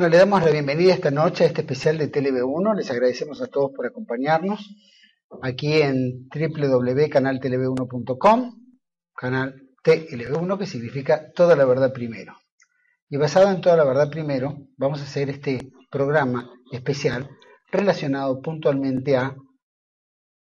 [0.00, 2.74] Bueno, le damos la bienvenida esta noche a este especial de TLV1.
[2.74, 4.74] Les agradecemos a todos por acompañarnos
[5.42, 8.62] aquí en www.canaltelev1.com,
[9.14, 12.34] canal TLV1 que significa Toda la Verdad Primero.
[13.10, 17.28] Y basado en Toda la Verdad Primero, vamos a hacer este programa especial
[17.70, 19.36] relacionado puntualmente a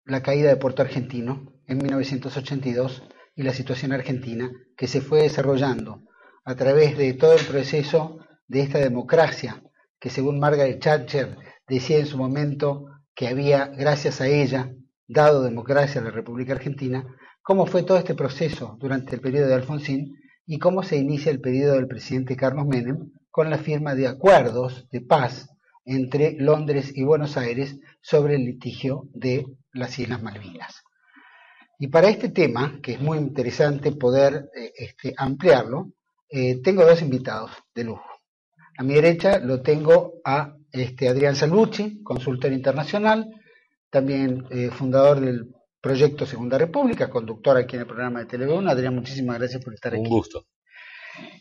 [0.05, 3.03] la caída de Puerto Argentino en 1982
[3.35, 6.01] y la situación argentina que se fue desarrollando
[6.45, 8.22] a través de todo el proceso
[8.53, 9.63] de esta democracia
[9.99, 11.37] que según Margaret Thatcher
[11.67, 14.71] decía en su momento que había, gracias a ella,
[15.07, 17.03] dado democracia a la República Argentina,
[17.41, 21.41] cómo fue todo este proceso durante el periodo de Alfonsín y cómo se inicia el
[21.41, 25.49] periodo del presidente Carlos Menem con la firma de acuerdos de paz
[25.83, 30.83] entre Londres y Buenos Aires sobre el litigio de las Islas Malvinas.
[31.79, 35.93] Y para este tema, que es muy interesante poder eh, este, ampliarlo,
[36.29, 38.12] eh, tengo dos invitados de lujo.
[38.77, 43.29] A mi derecha lo tengo a este, Adrián Salvucci, consultor internacional,
[43.89, 48.67] también eh, fundador del proyecto Segunda República, conductor aquí en el programa de Televisión.
[48.67, 50.01] Adrián, muchísimas gracias por estar aquí.
[50.01, 50.47] Un gusto.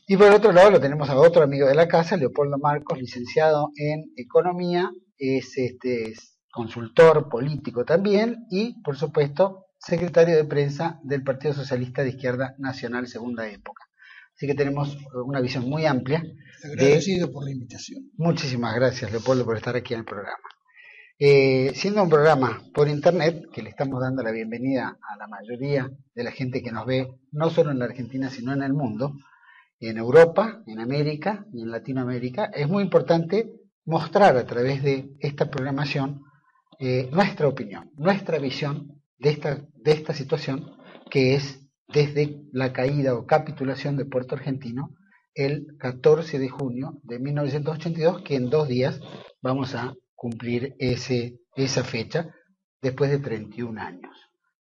[0.06, 2.98] Y por el otro lado lo tenemos a otro amigo de la casa, Leopoldo Marcos,
[2.98, 11.00] licenciado en Economía, es, este, es consultor político también y, por supuesto, secretario de prensa
[11.02, 13.84] del Partido Socialista de Izquierda Nacional Segunda Época.
[14.34, 16.22] Así que tenemos una visión muy amplia.
[16.64, 18.10] Agradecido por la invitación.
[18.16, 20.42] Muchísimas gracias, Leopoldo, por estar aquí en el programa.
[21.18, 25.88] Eh, siendo un programa por internet, que le estamos dando la bienvenida a la mayoría
[26.14, 29.12] de la gente que nos ve, no solo en la Argentina, sino en el mundo,
[29.78, 33.52] en Europa, en América y en Latinoamérica, es muy importante
[33.84, 36.22] mostrar a través de esta programación
[36.78, 40.72] eh, nuestra opinión, nuestra visión de esta, de esta situación,
[41.10, 41.61] que es
[41.92, 44.94] desde la caída o capitulación de Puerto Argentino
[45.34, 49.00] el 14 de junio de 1982, que en dos días
[49.40, 52.34] vamos a cumplir ese, esa fecha
[52.80, 54.14] después de 31 años.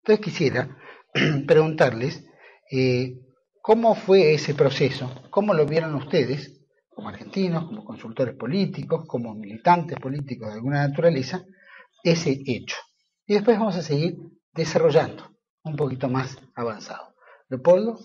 [0.04, 0.78] Entonces quisiera
[1.48, 2.26] preguntarles
[2.72, 3.20] eh,
[3.62, 6.56] cómo fue ese proceso, cómo lo vieron ustedes,
[6.90, 11.44] como argentinos, como consultores políticos, como militantes políticos de alguna naturaleza,
[12.04, 12.78] ese hecho.
[13.26, 14.18] Y después vamos a seguir
[14.54, 15.32] desarrollando
[15.64, 17.09] un poquito más avanzado.
[17.50, 18.00] Leopoldo.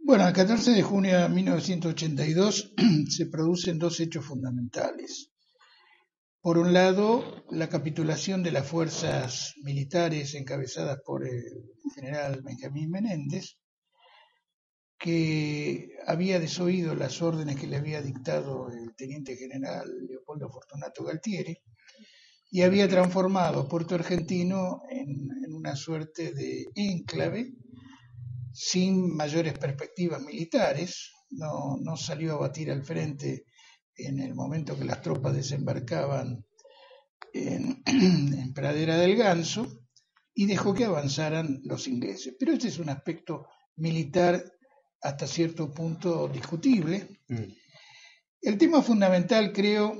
[0.00, 2.74] Bueno, el 14 de junio de 1982
[3.08, 5.30] se producen dos hechos fundamentales.
[6.42, 13.56] Por un lado, la capitulación de las fuerzas militares encabezadas por el general Benjamín Menéndez,
[14.98, 21.56] que había desoído las órdenes que le había dictado el teniente general Leopoldo Fortunato Galtieri
[22.50, 27.54] y había transformado Puerto Argentino en, en una suerte de enclave
[28.58, 33.44] sin mayores perspectivas militares, no, no, salió a batir al frente
[33.94, 36.44] en el momento que las tropas desembarcaban
[37.32, 39.84] en, en, Pradera del Ganso
[40.34, 42.34] y dejó que avanzaran los ingleses.
[42.36, 43.46] Pero este es un aspecto
[43.76, 44.42] militar
[45.02, 47.20] hasta cierto punto discutible.
[47.28, 47.52] Mm.
[48.40, 49.94] El tema fundamental, creo,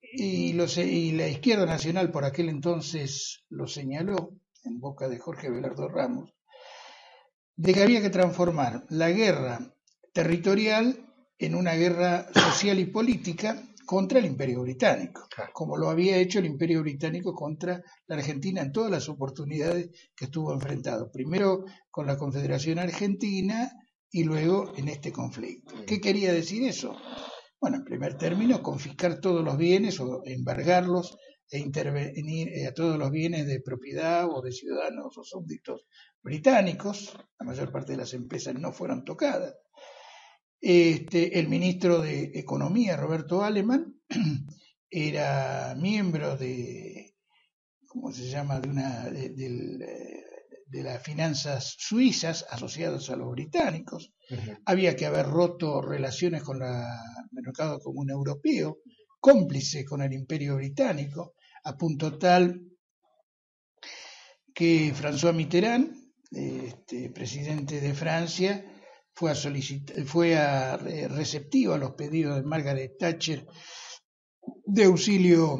[0.00, 5.86] y, y la izquierda nacional por aquel entonces lo señaló en boca de Jorge Velardo
[5.88, 6.34] Ramos,
[7.56, 9.74] de que había que transformar la guerra
[10.12, 11.06] territorial
[11.38, 16.46] en una guerra social y política contra el imperio británico, como lo había hecho el
[16.46, 22.16] imperio británico contra la Argentina en todas las oportunidades que estuvo enfrentado, primero con la
[22.16, 23.70] Confederación Argentina
[24.10, 25.74] y luego en este conflicto.
[25.86, 26.96] ¿Qué quería decir eso?
[27.60, 31.16] Bueno, en primer término, confiscar todos los bienes o embargarlos
[31.52, 35.86] e intervenir eh, a todos los bienes de propiedad o de ciudadanos o súbditos
[36.22, 39.54] británicos, la mayor parte de las empresas no fueron tocadas,
[40.58, 44.00] Este, el ministro de Economía, Roberto Aleman,
[44.90, 47.16] era miembro de,
[47.86, 54.14] ¿cómo se llama?, de, una, de, las finanzas suizas asociadas a los británicos.
[54.64, 56.72] Había que haber roto relaciones con el
[57.32, 58.78] mercado común europeo,
[59.20, 61.34] cómplice con el imperio británico,
[61.64, 62.44] a punto tal
[64.52, 65.86] que François Mitterrand,
[66.30, 68.52] este, presidente de Francia,
[69.14, 69.34] fue, a
[70.06, 73.46] fue a, receptivo a los pedidos de Margaret Thatcher
[74.64, 75.58] de auxilio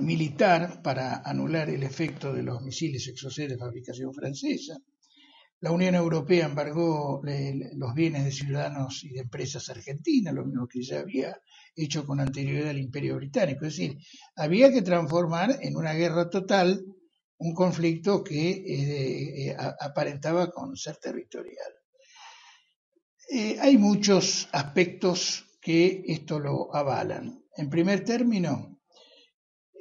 [0.00, 4.76] militar para anular el efecto de los misiles exocet de fabricación francesa.
[5.62, 10.82] La Unión Europea embargó los bienes de ciudadanos y de empresas argentinas, lo mismo que
[10.82, 11.40] ya había
[11.76, 13.64] hecho con anterioridad al Imperio Británico.
[13.64, 13.96] Es decir,
[14.34, 16.84] había que transformar en una guerra total
[17.38, 21.72] un conflicto que eh, eh, aparentaba con ser territorial.
[23.30, 27.40] Eh, hay muchos aspectos que esto lo avalan.
[27.56, 28.80] En primer término,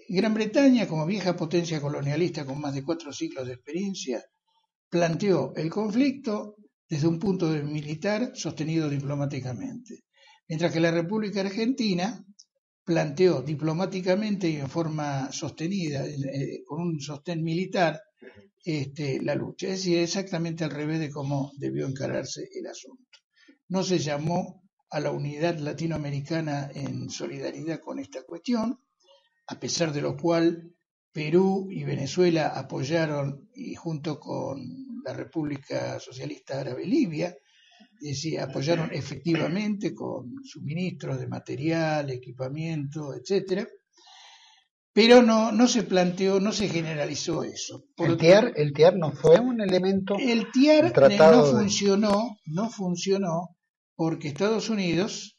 [0.09, 4.23] Gran Bretaña, como vieja potencia colonialista con más de cuatro siglos de experiencia,
[4.91, 6.57] planteó el conflicto
[6.87, 10.03] desde un punto de militar sostenido diplomáticamente,
[10.47, 12.23] mientras que la República Argentina
[12.83, 17.99] planteó diplomáticamente y en forma sostenida, eh, con un sostén militar,
[18.63, 19.67] este, la lucha.
[19.67, 23.11] Es decir, exactamente al revés de cómo debió encararse el asunto
[23.71, 28.77] no se llamó a la unidad latinoamericana en solidaridad con esta cuestión,
[29.47, 30.75] a pesar de lo cual
[31.11, 34.61] Perú y Venezuela apoyaron, y junto con
[35.03, 37.35] la República Socialista Árabe Libia,
[37.99, 43.67] decir, apoyaron efectivamente con suministros de material, equipamiento, etcétera,
[44.93, 47.85] pero no, no se planteó, no se generalizó eso.
[47.97, 50.15] el TIAR, el TIAR no fue un elemento.
[50.19, 53.55] El TIAR no funcionó, no funcionó
[53.95, 55.37] porque Estados Unidos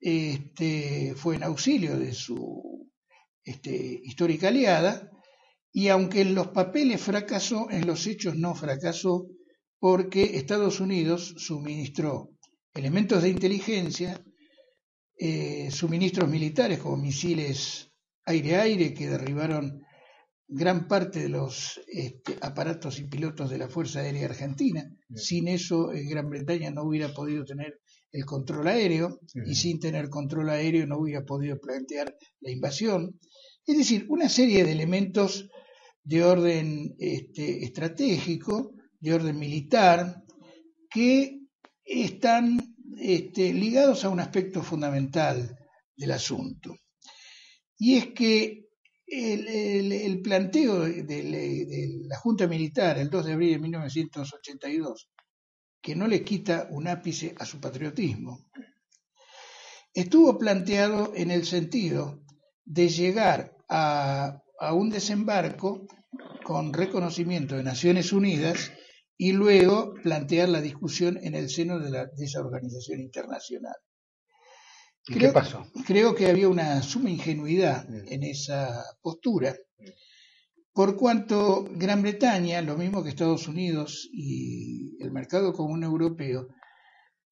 [0.00, 2.87] este, fue en auxilio de su
[3.44, 5.10] este, histórica aliada
[5.72, 9.26] y aunque en los papeles fracasó, en los hechos no fracasó
[9.78, 12.30] porque Estados Unidos suministró
[12.74, 14.22] elementos de inteligencia,
[15.16, 17.90] eh, suministros militares como misiles
[18.24, 19.82] aire-aire que derribaron
[20.48, 24.82] gran parte de los este, aparatos y pilotos de la Fuerza Aérea Argentina.
[25.14, 27.80] Sin eso, Gran Bretaña no hubiera podido tener
[28.10, 33.20] el control aéreo y sin tener control aéreo no hubiera podido plantear la invasión.
[33.66, 35.46] Es decir, una serie de elementos
[36.02, 40.24] de orden este, estratégico, de orden militar,
[40.90, 41.42] que
[41.84, 45.54] están este, ligados a un aspecto fundamental
[45.94, 46.74] del asunto.
[47.76, 48.67] Y es que
[49.10, 55.08] el, planteo de, la Junta Militar el 2 de abril de 1982
[55.80, 58.50] que no le quita un ápice a su patriotismo.
[59.94, 62.22] Estuvo planteado en el sentido
[62.64, 65.86] de llegar a, un desembarco
[66.44, 68.72] con reconocimiento de Naciones Unidas
[69.16, 73.76] y luego plantear la discusión en el seno de, de esa organización internacional.
[75.08, 75.66] ¿Y qué pasó?
[75.86, 79.54] Creo que había una suma ingenuidad en esa postura
[80.78, 86.46] por cuanto Gran Bretaña, lo mismo que Estados Unidos y el mercado común europeo,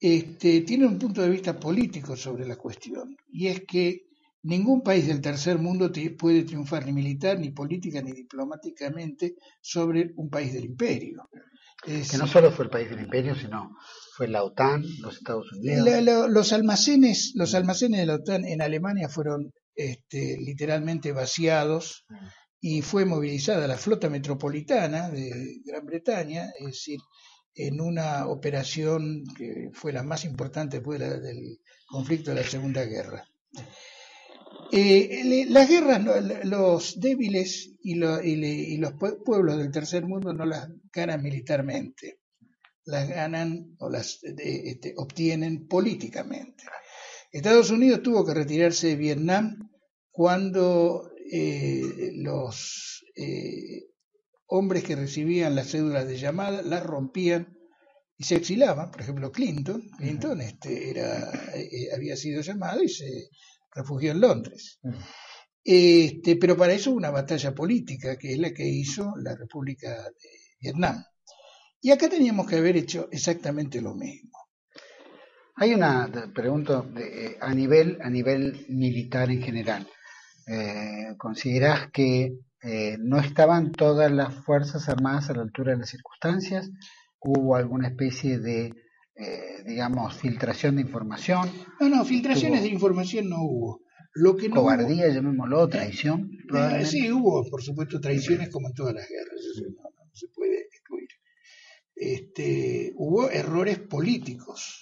[0.01, 4.09] este, tiene un punto de vista político sobre la cuestión, y es que
[4.43, 10.29] ningún país del tercer mundo puede triunfar ni militar, ni política, ni diplomáticamente sobre un
[10.29, 11.29] país del imperio.
[11.85, 13.77] que no solo fue el país del imperio, sino
[14.17, 16.31] fue la OTAN, los Estados Unidos.
[16.31, 22.07] los, almacenes, los almacenes de la OTAN en Alemania fueron este, literalmente vaciados
[22.59, 26.99] y fue movilizada la flota metropolitana de Gran Bretaña, es decir,
[27.55, 33.23] en una operación que fue la más importante después del conflicto de la Segunda Guerra.
[34.73, 36.03] Eh, las guerras,
[36.45, 38.93] los débiles y, los
[39.25, 42.21] pueblos del tercer mundo no las ganan militarmente,
[42.87, 46.65] las ganan o las este, obtienen políticamente.
[47.33, 49.71] Estados Unidos tuvo que retirarse de Vietnam
[50.11, 53.89] cuando eh, los eh,
[54.47, 57.59] hombres que recibían las cédulas de llamada las rompían
[58.17, 58.91] y se exilaban.
[58.91, 63.29] Por ejemplo, Clinton, Clinton este, era, eh, había sido llamado y se
[63.75, 64.79] refugió en Londres.
[65.63, 69.91] Este, pero para eso hubo una batalla política, que es la que hizo la República
[69.91, 71.05] de Vietnam.
[71.87, 74.37] Y acá teníamos que haber hecho exactamente lo mismo.
[75.55, 76.85] Hay una pregunta
[77.41, 79.87] a nivel a nivel militar en general
[80.49, 85.91] eh, ¿considerás que eh, no estaban todas las Fuerzas Armadas a la altura de las
[85.91, 86.69] circunstancias?
[87.21, 88.75] ¿Hubo alguna especie de
[89.15, 91.49] eh, digamos, filtración de información.
[91.79, 93.81] No, no, filtraciones de información no hubo.
[94.13, 96.33] Lo que no Cobardía, llamémoslo, traición.
[96.85, 100.66] sí, hubo, por supuesto, traiciones como en todas las guerras, eso no, se puede.
[101.97, 104.79] Este, hubo errores políticos.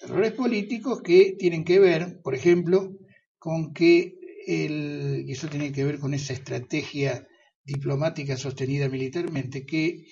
[0.00, 2.96] Errores políticos que tienen que ver, por ejemplo,
[3.38, 7.26] con que el, y eso tiene que ver con esa estrategia
[7.62, 10.06] diplomática sostenida militarmente, que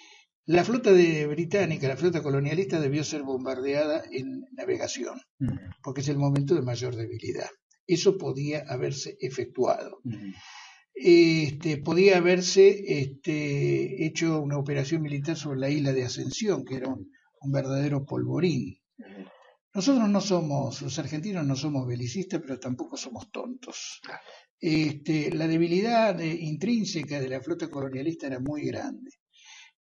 [0.45, 5.21] la flota de británica, la flota colonialista, debió ser bombardeada en navegación,
[5.83, 7.49] porque es el momento de mayor debilidad.
[7.87, 10.01] Eso podía haberse efectuado.
[11.01, 16.89] Este, podía haberse este, hecho una operación militar sobre la isla de Ascensión, que era
[16.89, 17.09] un,
[17.53, 18.77] verdadero polvorín.
[19.73, 24.01] Nosotros no somos, los argentinos no somos belicistas, pero tampoco somos tontos.
[24.59, 29.13] Este, la debilidad intrínseca de la flota colonialista era muy grande.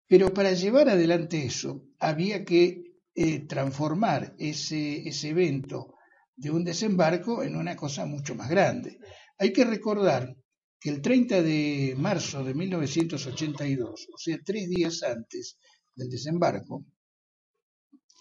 [0.07, 2.83] Pero para llevar adelante eso, había que
[3.15, 5.95] eh, transformar ese, ese evento
[6.37, 8.99] de un desembarco en una cosa mucho más grande.
[9.39, 10.37] Hay que recordar
[10.79, 15.59] que el 30 de marzo de 1982, o sea, tres días antes
[15.95, 16.85] del desembarco,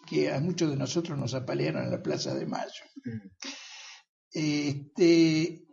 [0.08, 2.84] que a muchos de nosotros nos apalearon en la Plaza de Mayo,
[4.32, 5.66] este,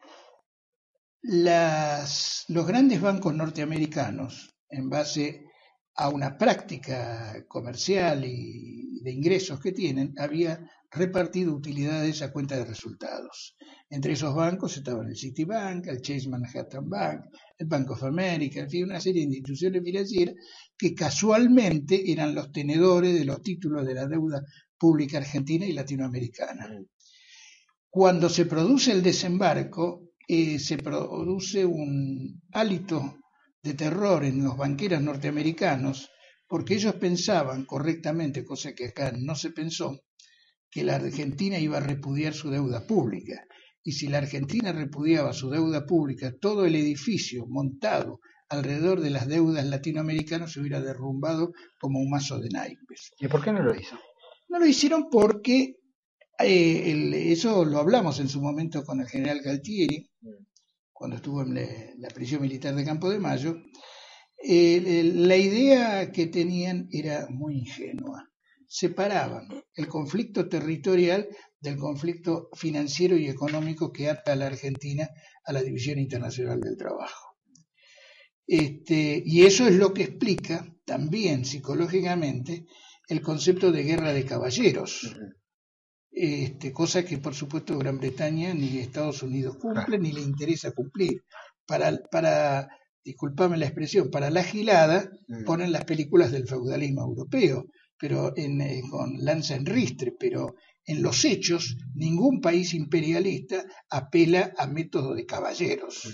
[1.22, 5.46] las, los grandes bancos norteamericanos, en base
[5.94, 12.66] a una práctica comercial y de ingresos que tienen, había repartido utilidades a cuenta de
[12.66, 13.56] resultados.
[13.88, 17.24] Entre esos bancos estaban el Citibank, el Chase Manhattan Bank,
[17.58, 20.34] el Bank of America, en fin, una serie de instituciones financieras
[20.76, 24.42] que casualmente eran los tenedores de los títulos de la deuda
[24.78, 26.68] pública argentina y latinoamericana.
[27.88, 33.18] Cuando se produce el desembarco, eh, se produce un hálito
[33.62, 36.10] de terror en los banqueros norteamericanos
[36.46, 40.02] porque ellos pensaban correctamente, cosa que acá no se pensó,
[40.72, 43.44] que la Argentina iba a repudiar su deuda pública.
[43.84, 49.28] Y si la Argentina repudiaba su deuda pública, todo el edificio montado alrededor de las
[49.28, 53.12] deudas latinoamericanas se hubiera derrumbado como un mazo de naipes.
[53.18, 53.98] ¿Y por qué no lo hizo?
[54.48, 55.76] No lo hicieron porque
[56.38, 60.10] eh, eso lo hablamos en su momento con el general Galtieri,
[60.90, 63.56] cuando estuvo en la, prisión militar de Campo de Mayo,
[64.44, 68.31] la idea que tenían era muy ingenua.
[68.74, 71.28] Separaban el conflicto territorial
[71.60, 75.10] del conflicto financiero y económico que ata a la Argentina
[75.44, 77.36] a la División Internacional del Trabajo.
[78.46, 82.64] Este, y eso es lo que explica también psicológicamente
[83.08, 85.14] el concepto de guerra de caballeros
[86.12, 91.24] este, cosa que por supuesto Gran Bretaña ni Estados Unidos cumple ni le interesa cumplir.
[91.66, 92.68] Para, para
[93.04, 95.44] disculpame la expresión, para la gilada mm.
[95.44, 97.66] ponen las películas del feudalismo europeo,
[98.02, 104.52] pero en, eh, con lanza en ristre, pero en los hechos ningún país imperialista apela
[104.58, 106.12] a métodos de caballeros.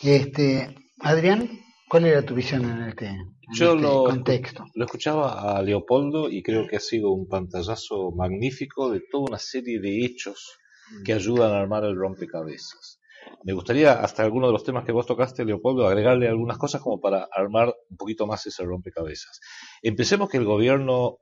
[0.00, 1.50] Este, Adrián,
[1.88, 3.10] ¿cuál era tu visión en este,
[3.56, 4.66] yo este lo, contexto.
[4.76, 9.38] Lo escuchaba a Leopoldo y creo que ha sido un pantallazo magnífico de toda una
[9.38, 10.60] serie de hechos
[11.04, 12.97] que ayudan a armar el rompecabezas.
[13.44, 17.00] Me gustaría, hasta alguno de los temas que vos tocaste, Leopoldo, agregarle algunas cosas como
[17.00, 19.40] para armar un poquito más ese rompecabezas.
[19.82, 21.18] Empecemos que el gobierno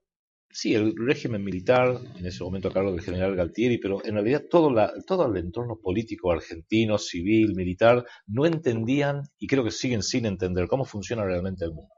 [0.50, 4.44] sí, el régimen militar, en ese momento a cargo del general Galtieri, pero en realidad
[4.50, 10.02] todo, la, todo el entorno político argentino, civil, militar, no entendían y creo que siguen
[10.02, 11.92] sin entender cómo funciona realmente el mundo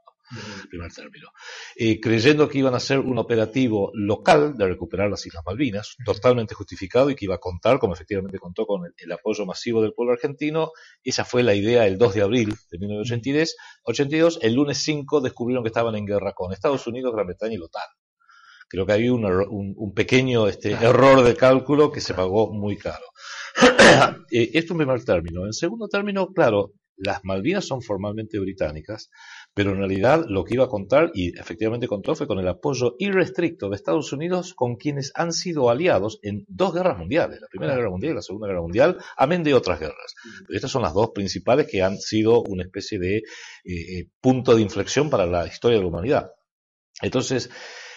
[0.69, 1.29] primer término,
[1.75, 6.55] eh, creyendo que iban a ser un operativo local de recuperar las Islas Malvinas, totalmente
[6.55, 10.13] justificado y que iba a contar, como efectivamente contó, con el, apoyo masivo del pueblo
[10.13, 10.71] argentino.
[11.03, 14.39] Esa fue la idea el 2 de abril de 1982.
[14.41, 17.65] El lunes 5 descubrieron que estaban en guerra con Estados Unidos, Gran Bretaña y la
[17.65, 17.89] OTAN.
[18.67, 23.05] Creo que había un, pequeño este, error de cálculo que se pagó muy caro.
[24.31, 25.47] Eh, esto en primer término.
[25.47, 29.09] En segundo término, claro, las Malvinas son formalmente británicas,
[29.53, 32.95] pero en realidad lo que iba a contar, y efectivamente contó, fue con el apoyo
[32.99, 37.75] irrestricto de Estados Unidos con quienes han sido aliados en dos guerras mundiales, la Primera
[37.75, 40.15] Guerra Mundial y la Segunda Guerra Mundial, amén de otras guerras.
[40.45, 43.23] Pero estas son las dos principales que han sido una especie de eh,
[43.65, 46.31] eh, punto de inflexión para la historia de la humanidad.
[47.01, 47.49] Entonces,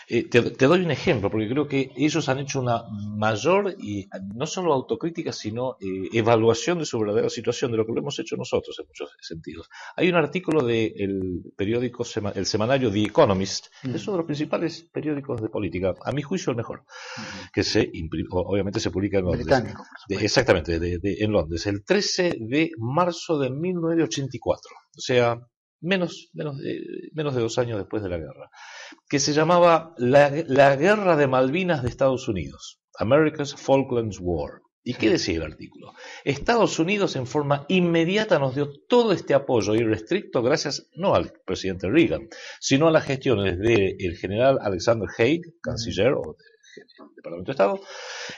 [0.08, 4.46] eh, te, doy un ejemplo, porque creo que ellos han hecho una mayor, y no
[4.46, 8.36] solo autocrítica, sino eh, evaluación de su verdadera situación, de lo que lo hemos hecho
[8.36, 9.68] nosotros en muchos sentidos.
[9.96, 12.04] Hay un artículo del periódico,
[12.34, 16.22] el semanario The Economist, que es uno de los principales periódicos de política, a mi
[16.22, 16.84] juicio el mejor,
[17.52, 17.90] que se
[18.30, 19.46] obviamente se publica en Londres.
[20.08, 24.70] exactamente, en Londres, el 13 de marzo de 1984.
[24.96, 25.40] O sea,
[25.82, 26.80] menos, menos, de,
[27.12, 28.50] menos de dos años después de la guerra,
[29.08, 34.62] que se llamaba la, la Guerra de Malvinas de Estados Unidos, America's Falklands War.
[34.84, 35.92] ¿Y qué decía el artículo?
[36.24, 41.88] Estados Unidos en forma inmediata nos dio todo este apoyo irrestricto gracias no al presidente
[41.88, 46.36] Reagan, sino a las gestiones del general Alexander Haig, canciller o
[46.80, 47.80] del Departamento de Estado,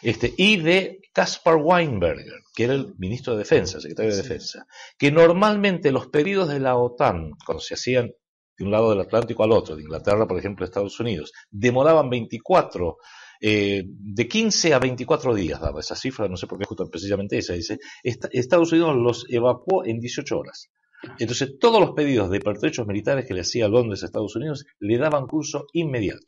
[0.02, 4.66] este, y de Caspar Weinberger, que era el ministro de Defensa, secretario de Defensa,
[4.98, 8.10] que normalmente los pedidos de la OTAN, cuando se hacían
[8.56, 12.96] de un lado del Atlántico al otro, de Inglaterra, por ejemplo, Estados Unidos, demoraban 24
[13.40, 17.36] eh, de 15 a 24 días daba esa cifra, no sé por qué justo precisamente
[17.36, 20.70] esa, dice, Estados Unidos los evacuó en 18 horas.
[21.18, 24.98] Entonces, todos los pedidos de pertrechos militares que le hacía Londres a Estados Unidos le
[24.98, 26.26] daban curso inmediato.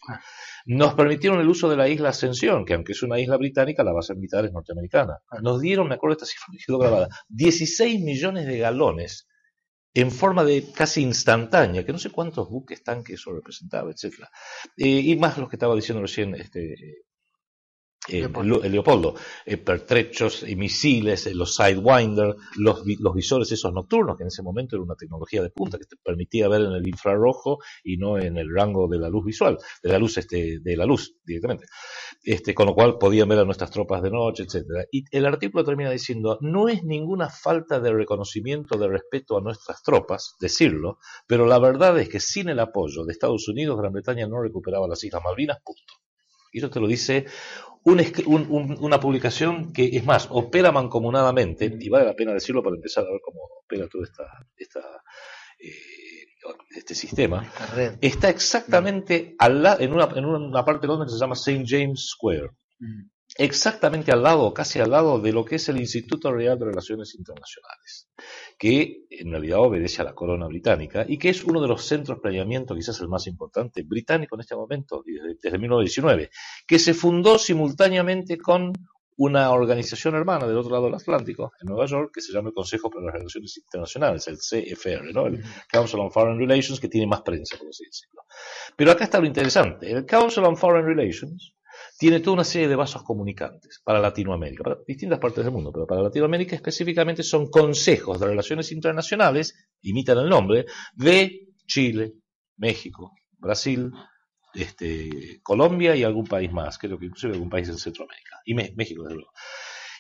[0.66, 3.92] Nos permitieron el uso de la isla Ascensión, que aunque es una isla británica, la
[3.92, 5.18] base militar es norteamericana.
[5.42, 9.26] Nos dieron, me acuerdo esta cifra, me quedó grabada, 16 millones de galones
[9.94, 14.24] en forma de casi instantánea, que no sé cuántos buques, tanques eso representaba, etc.
[14.76, 16.74] Eh, y más los que estaba diciendo recién este,
[18.08, 18.28] eh,
[18.68, 24.28] Leopoldo, eh, pertrechos y misiles, eh, los Sidewinder, los, los visores esos nocturnos, que en
[24.28, 27.96] ese momento era una tecnología de punta que te permitía ver en el infrarrojo y
[27.96, 31.16] no en el rango de la luz visual, de la luz, este, de la luz
[31.24, 31.66] directamente.
[32.22, 34.84] Este, con lo cual podían ver a nuestras tropas de noche, etcétera.
[34.90, 39.82] Y el artículo termina diciendo, no es ninguna falta de reconocimiento, de respeto a nuestras
[39.82, 44.26] tropas, decirlo, pero la verdad es que sin el apoyo de Estados Unidos, Gran Bretaña
[44.26, 46.05] no recuperaba las Islas Malvinas, punto.
[46.56, 47.26] Y eso te lo dice
[47.84, 53.10] una publicación que, es más, opera mancomunadamente, y vale la pena decirlo para empezar a
[53.10, 54.24] ver cómo opera todo esta,
[55.58, 55.70] eh,
[56.74, 57.46] este sistema,
[58.00, 61.64] está exactamente al en, una, en una parte de Londres que se llama St.
[61.66, 62.52] James Square.
[62.78, 66.66] Mm exactamente al lado, casi al lado de lo que es el Instituto Real de
[66.66, 68.08] Relaciones Internacionales,
[68.58, 72.18] que en realidad obedece a la corona británica y que es uno de los centros
[72.18, 76.30] de planeamiento, quizás el más importante, británico en este momento, desde, desde 1919,
[76.66, 78.72] que se fundó simultáneamente con
[79.18, 82.54] una organización hermana del otro lado del Atlántico, en Nueva York, que se llama el
[82.54, 85.26] Consejo para las Relaciones Internacionales, el CFR, ¿no?
[85.26, 88.22] el Council on Foreign Relations, que tiene más prensa, por así decirlo.
[88.76, 89.90] Pero acá está lo interesante.
[89.90, 91.55] El Council on Foreign Relations
[91.98, 95.86] tiene toda una serie de vasos comunicantes para Latinoamérica, para distintas partes del mundo, pero
[95.86, 102.14] para Latinoamérica específicamente son consejos de relaciones internacionales, imitan el nombre, de Chile,
[102.56, 103.90] México, Brasil,
[104.54, 109.02] este, Colombia y algún país más, creo que inclusive algún país en Centroamérica, y México,
[109.02, 109.32] desde luego.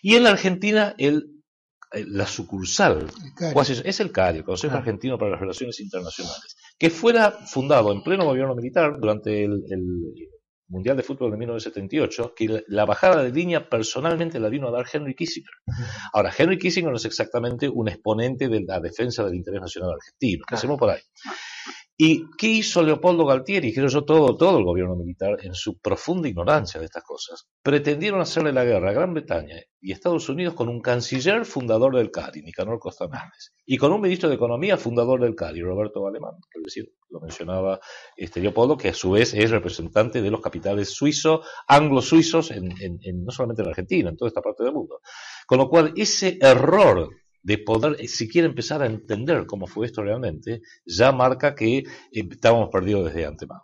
[0.02, 1.42] Y en la Argentina, el,
[1.92, 3.06] la sucursal
[3.84, 4.78] es el CARI, el Consejo ah.
[4.78, 9.64] Argentino para las Relaciones Internacionales, que fuera fundado en pleno gobierno militar durante el
[10.68, 14.86] Mundial de Fútbol de 1978, que la bajada de línea personalmente la vino a dar
[14.92, 15.52] Henry Kissinger.
[16.12, 20.44] Ahora, Henry Kissinger no es exactamente un exponente de la defensa del interés nacional argentino,
[20.50, 21.00] hacemos por ahí.
[21.98, 23.72] ¿Y qué hizo Leopoldo Galtieri?
[23.72, 28.20] Creo yo todo, todo el gobierno militar, en su profunda ignorancia de estas cosas, pretendieron
[28.20, 32.42] hacerle la guerra a Gran Bretaña y Estados Unidos con un canciller fundador del CARI,
[32.42, 36.92] Nicanor Costamanes, y con un ministro de Economía fundador del CARI, Roberto Alemán, es decir,
[37.08, 37.80] lo mencionaba
[38.14, 42.74] este Leopoldo, que a su vez es representante de los capitales suizos, anglo-suizos, en,
[43.24, 45.00] no solamente en Argentina, en toda esta parte del mundo.
[45.46, 47.08] Con lo cual, ese error
[47.46, 53.04] de poder siquiera empezar a entender cómo fue esto realmente, ya marca que estábamos perdidos
[53.04, 53.62] desde antemano.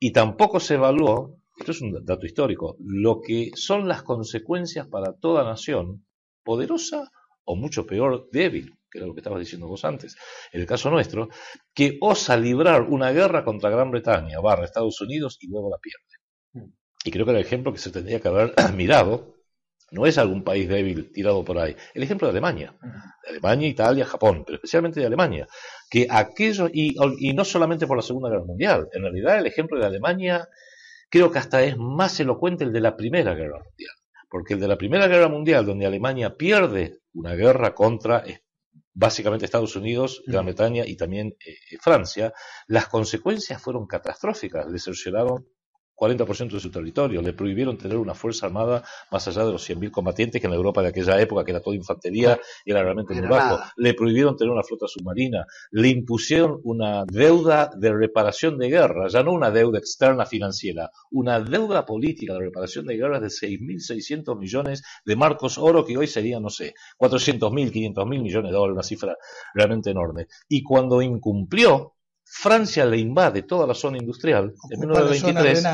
[0.00, 5.12] Y tampoco se evaluó, esto es un dato histórico, lo que son las consecuencias para
[5.12, 6.06] toda nación,
[6.42, 7.10] poderosa
[7.44, 10.16] o mucho peor, débil, que era lo que estabas diciendo vos antes,
[10.50, 11.28] en el caso nuestro,
[11.74, 16.66] que osa librar una guerra contra Gran Bretaña, barra Estados Unidos, y luego la pierde.
[16.66, 16.72] Mm.
[17.04, 19.37] Y creo que era el ejemplo que se tendría que haber mirado
[19.90, 21.74] no es algún país débil tirado por ahí.
[21.94, 22.74] El ejemplo de Alemania.
[23.22, 25.46] De Alemania, Italia, Japón, pero especialmente de Alemania.
[25.90, 29.78] Que aquello, y, y, no solamente por la Segunda Guerra Mundial, en realidad el ejemplo
[29.78, 30.48] de Alemania
[31.10, 33.94] creo que hasta es más elocuente el de la Primera Guerra Mundial.
[34.30, 38.22] Porque el de la Primera Guerra Mundial, donde Alemania pierde una guerra contra
[38.92, 42.34] básicamente Estados Unidos, Gran Bretaña y también eh, Francia,
[42.66, 44.66] las consecuencias fueron catastróficas.
[44.66, 45.46] Le cercioraron
[45.98, 47.20] 40% de su territorio.
[47.20, 50.82] Le prohibieron tener una fuerza armada más allá de los 100.000 combatientes que en Europa
[50.82, 53.60] de aquella época, que era toda infantería y era realmente muy bajo.
[53.76, 55.44] Le prohibieron tener una flota submarina.
[55.70, 61.40] Le impusieron una deuda de reparación de guerra, ya no una deuda externa financiera, una
[61.40, 66.42] deuda política de reparación de guerra de 6.600 millones de marcos oro, que hoy serían,
[66.42, 69.16] no sé, 400.000, 500.000 millones de dólares, una cifra
[69.54, 70.26] realmente enorme.
[70.48, 71.97] Y cuando incumplió,
[72.30, 75.64] Francia le invade toda la zona industrial en 1923.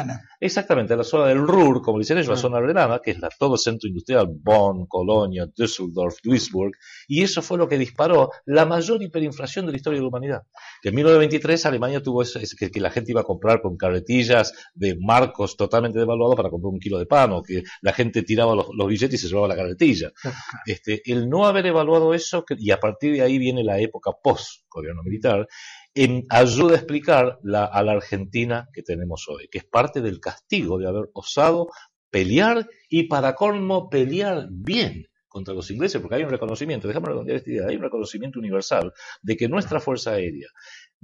[0.41, 2.39] exactamente, la zona del Ruhr, como dicen ellos, la ah.
[2.39, 6.73] zona renana, que es la, todo el centro industrial, Bonn, Colonia, Düsseldorf, Duisburg,
[7.09, 10.43] y eso fue lo que disparó la mayor hiperinflación de la historia de la humanidad.
[10.81, 14.97] Que en 1923 Alemania tuvo eso, que, la gente iba a comprar con carretillas de
[14.99, 18.69] marcos totalmente devaluados para comprar un kilo de pan, o que la gente tiraba los,
[18.87, 20.13] billetes y se llevaba la carretilla.
[20.67, 25.03] Este, el no haber evaluado eso, y a partir de ahí viene la época post-gobierno
[25.03, 25.47] militar,
[26.29, 30.89] ayuda a explicar a la Argentina que tenemos hoy, que es parte del castigo de
[30.89, 31.69] haber osado
[32.11, 37.39] pelear y para colmo pelear bien contra los ingleses, porque hay un reconocimiento, déjame redondear
[37.39, 40.49] esta idea, hay un reconocimiento universal de que nuestra Fuerza Aérea,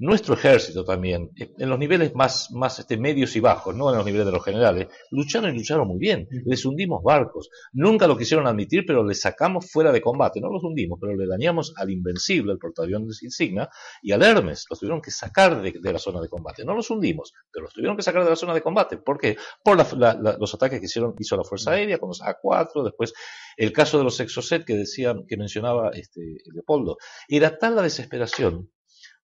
[0.00, 4.06] nuestro ejército también, en los niveles más, más este, medios y bajos, no en los
[4.06, 6.26] niveles de los generales, lucharon y lucharon muy bien.
[6.46, 7.50] Les hundimos barcos.
[7.74, 10.40] Nunca lo quisieron admitir, pero les sacamos fuera de combate.
[10.40, 13.68] No los hundimos, pero le dañamos al Invencible, el portaaviones insignia,
[14.00, 14.64] y al Hermes.
[14.70, 16.64] Los tuvieron que sacar de, la zona de combate.
[16.64, 18.96] No los hundimos, pero los tuvieron que sacar de la zona de combate.
[18.96, 19.36] ¿Por qué?
[19.62, 23.12] Por los ataques que hicieron, hizo la Fuerza Aérea con los A4, después
[23.58, 26.96] el caso de los Exocet que decían, que mencionaba este, Leopoldo.
[27.28, 28.70] Era tal la desesperación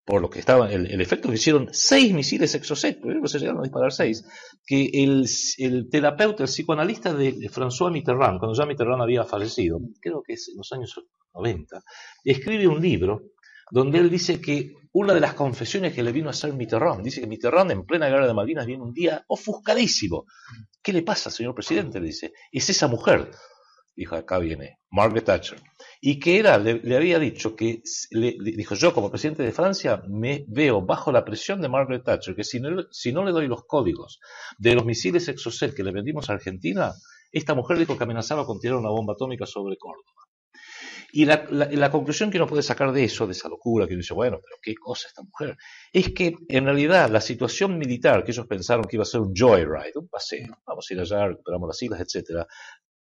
[0.06, 3.58] por lo que estaba, el, el efecto que hicieron seis misiles Exocet, primero se llegaron
[3.58, 4.24] a disparar seis,
[4.64, 5.26] que el,
[5.58, 10.48] el terapeuta, el psicoanalista de, François Mitterrand, cuando ya Mitterrand había fallecido, creo que es
[10.48, 10.94] en los años
[11.34, 11.82] 90,
[12.22, 13.32] escribe un libro
[13.72, 17.20] donde él dice que una de las confesiones que le vino a hacer Mitterrand, dice
[17.20, 20.24] que Mitterrand en plena guerra de Malvinas viene un día ofuscadísimo.
[20.80, 21.98] ¿Qué le pasa, señor presidente?
[21.98, 23.28] Le dice, es esa mujer
[23.96, 25.58] dijo, acá viene, Margaret Thatcher,
[26.08, 30.44] y que era, le, había dicho que, le, dijo, yo como presidente de Francia me
[30.46, 33.64] veo bajo la presión de Margaret Thatcher, que si no, si no le doy los
[33.64, 34.20] códigos
[34.56, 36.92] de los misiles Exocet que le vendimos a Argentina,
[37.32, 40.28] esta mujer dijo que amenazaba con tirar una bomba atómica sobre Córdoba.
[41.10, 44.02] Y la, la, conclusión que uno puede sacar de eso, de esa locura, que uno
[44.02, 45.56] dice, bueno, pero qué cosa esta mujer,
[45.92, 49.34] es que en realidad la situación militar, que ellos pensaron que iba a ser un
[49.34, 52.46] joyride, un paseo, vamos a ir allá, recuperamos las islas, etcétera,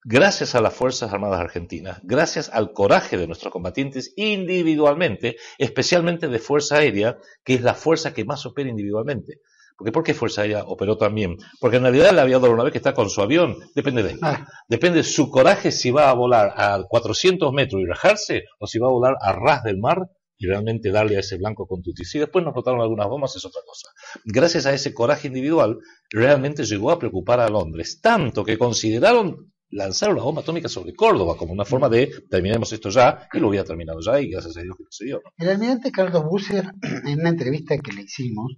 [0.03, 6.39] gracias a las Fuerzas Armadas Argentinas, gracias al coraje de nuestros combatientes individualmente, especialmente de
[6.39, 9.39] Fuerza Aérea, que es la fuerza que más opera individualmente.
[9.77, 11.37] Porque ¿por qué Fuerza Aérea operó también?
[11.59, 14.19] Porque en realidad el aviador, una vez que está con su avión, depende de él.
[14.21, 14.45] Ah.
[14.67, 18.77] Depende de su coraje si va a volar a 400 metros y rajarse, o si
[18.77, 22.09] va a volar a ras del mar y realmente darle a ese blanco con tutis.
[22.09, 23.89] Si después nos botaron algunas bombas, es otra cosa.
[24.25, 25.77] Gracias a ese coraje individual,
[26.11, 31.35] realmente llegó a preocupar a Londres, tanto que consideraron lanzaron la bomba atómica sobre Córdoba
[31.37, 34.61] como una forma de terminemos esto ya y lo hubiera terminado ya y gracias a
[34.61, 35.21] Dios que sucedió.
[35.37, 36.71] El almirante Carlos Busser,
[37.05, 38.53] en una entrevista que le hicimos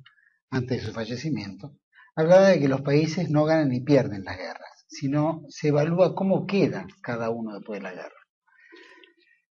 [0.49, 1.73] antes de su fallecimiento,
[2.15, 6.45] hablaba de que los países no ganan ni pierden las guerras, sino se evalúa cómo
[6.45, 8.09] queda cada uno después de la guerra.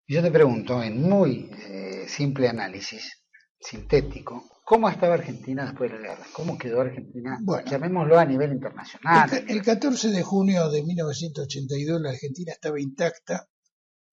[0.06, 3.24] Y yo te pregunto, en muy eh, simple análisis,
[3.60, 6.26] sintético, ¿Cómo estaba Argentina después de la guerra?
[6.32, 7.38] ¿Cómo quedó Argentina?
[7.42, 9.44] Bueno, llamémoslo a nivel internacional.
[9.46, 13.50] El, 14 de junio de 1982 la Argentina estaba intacta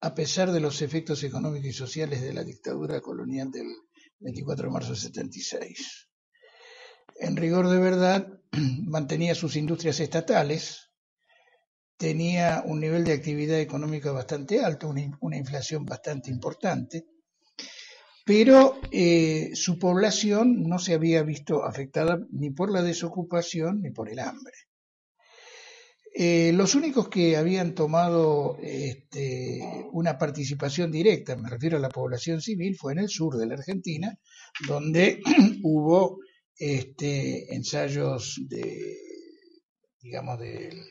[0.02, 3.68] a pesar de los efectos económicos y sociales de la dictadura colonial del
[4.18, 6.10] 24 de marzo de 76.
[7.20, 8.28] En rigor de verdad,
[8.84, 10.90] mantenía sus industrias estatales,
[11.96, 17.06] tenía un nivel de actividad económica bastante alto, una inflación bastante importante,
[18.24, 24.10] pero eh, su población no se había visto afectada ni por la desocupación ni por
[24.10, 24.52] el hambre.
[26.12, 29.60] Eh, los únicos que habían tomado este,
[29.92, 33.54] una participación directa, me refiero a la población civil, fue en el sur de la
[33.54, 34.18] Argentina,
[34.66, 35.20] donde
[35.62, 36.18] hubo
[36.56, 38.96] este, ensayos de,
[40.02, 40.82] digamos, del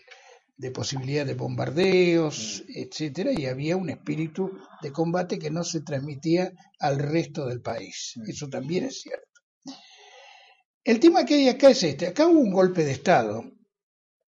[0.60, 2.72] de posibilidad de bombardeos, mm.
[2.76, 8.14] etcétera, y había un espíritu de combate que no se transmitía al resto del país.
[8.18, 8.30] Mm.
[8.30, 9.26] Eso también es cierto.
[10.84, 12.08] El tema que hay acá es este.
[12.08, 13.44] Acá hubo un golpe de Estado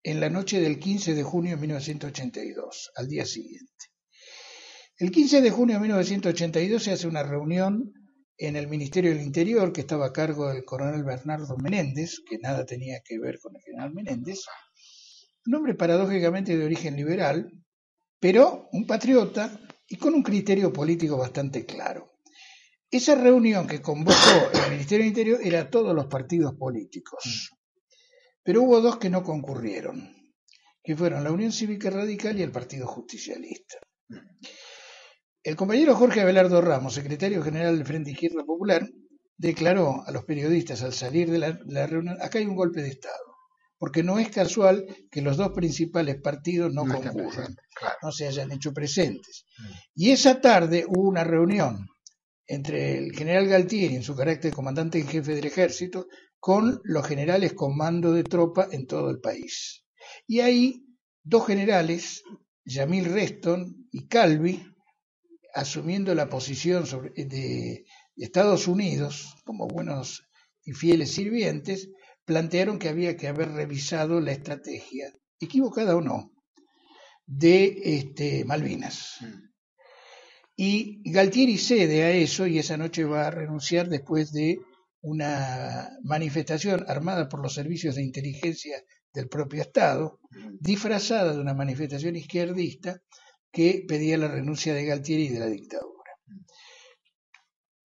[0.04, 3.67] en la noche del 15 de junio de 1982, al día siguiente.
[4.98, 7.91] El 15 de junio de 1982 se hace una reunión
[8.38, 12.65] en el Ministerio del Interior que estaba a cargo del coronel Bernardo Menéndez, que nada
[12.65, 14.46] tenía que ver con el general Menéndez,
[15.46, 17.52] un hombre paradójicamente de origen liberal,
[18.20, 22.14] pero un patriota y con un criterio político bastante claro.
[22.90, 24.16] Esa reunión que convocó
[24.54, 27.52] el Ministerio del Interior era a todos los partidos políticos,
[28.44, 30.16] pero hubo dos que no concurrieron,
[30.84, 33.78] que fueron la Unión Cívica Radical y el Partido Justicialista.
[35.44, 38.88] El compañero Jorge Abelardo Ramos, secretario general del Frente Izquierda Popular,
[39.38, 43.31] declaró a los periodistas al salir de la reunión, acá hay un golpe de Estado
[43.82, 47.56] porque no es casual que los dos principales partidos no, concurran,
[48.04, 49.48] no se hayan hecho presentes.
[49.58, 49.72] Mm.
[49.96, 51.88] Y esa tarde hubo una reunión
[52.46, 56.06] entre el general Galtieri en su carácter de comandante en jefe del ejército
[56.38, 59.84] con los generales con mando de tropa en todo el país.
[60.28, 60.86] Y ahí
[61.24, 62.22] dos generales,
[62.63, 64.63] Yamil Reston y Calvi,
[65.56, 67.84] asumiendo la posición de
[68.15, 70.22] Estados Unidos como buenos
[70.63, 71.89] y fieles sirvientes,
[72.32, 76.32] plantearon que había que haber revisado la estrategia, equivocada o no,
[77.26, 79.17] de este, Malvinas.
[79.20, 79.52] Mm.
[80.56, 84.60] Y Galtieri cede a eso y esa noche va a renunciar después de
[85.02, 88.82] una manifestación armada por los servicios de inteligencia
[89.13, 90.22] del propio Estado,
[90.58, 93.02] disfrazada de una manifestación izquierdista
[93.52, 96.01] que pedía la renuncia de Galtieri y de la dictadura.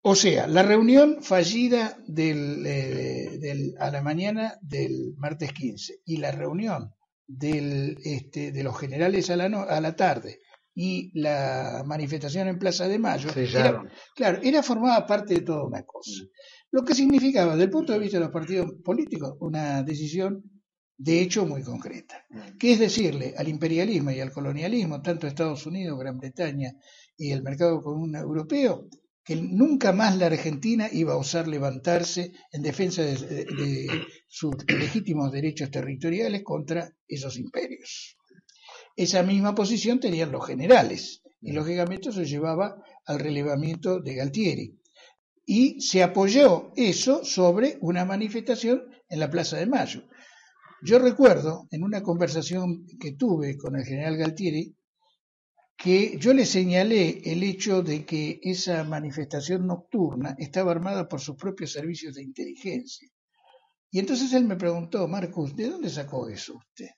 [0.07, 6.93] O sea, la reunión fallida eh, a la mañana del martes 15 y la reunión
[7.27, 10.41] este, de los generales a la, a la tarde
[10.75, 13.29] y la manifestación en Plaza de Mayo,
[14.15, 16.21] claro, era formada parte de toda una cosa.
[16.69, 20.43] Lo que significaba, desde el punto de vista de los partidos políticos, una decisión
[20.97, 22.23] de hecho muy concreta,
[22.59, 26.73] que es decirle al imperialismo y al colonialismo, tanto Estados Unidos, Gran Bretaña
[27.17, 28.87] y el mercado común europeo,
[29.25, 33.87] que nunca más la Argentina iba a osar levantarse en defensa de, de
[34.27, 38.17] sus legítimos derechos territoriales contra esos imperios.
[38.95, 44.79] Esa misma posición tenían los generales y lógicamente eso llevaba al relevamiento de Galtieri.
[45.43, 50.03] Y se apoyó eso sobre una manifestación en la Plaza de Mayo.
[50.83, 54.75] Yo recuerdo en una conversación que tuve con el general Galtieri
[55.77, 61.35] que yo le señalé el hecho de que esa manifestación nocturna estaba armada por sus
[61.35, 63.09] propios servicios de inteligencia.
[63.91, 66.89] Y entonces él me preguntó, Marcus, ¿de dónde sacó eso usted?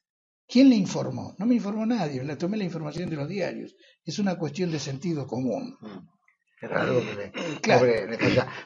[0.47, 1.35] ¿Quién le informó?
[1.37, 3.75] No me informó nadie, le tomé la información de los diarios.
[4.03, 5.77] Es una cuestión de sentido común.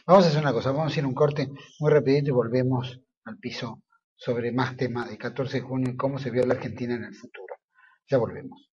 [0.05, 3.37] Vamos a hacer una cosa, vamos a hacer un corte muy rapidito y volvemos al
[3.37, 3.83] piso
[4.15, 7.15] sobre más temas del 14 de junio y cómo se vio la Argentina en el
[7.15, 7.55] futuro.
[8.07, 8.70] Ya volvemos.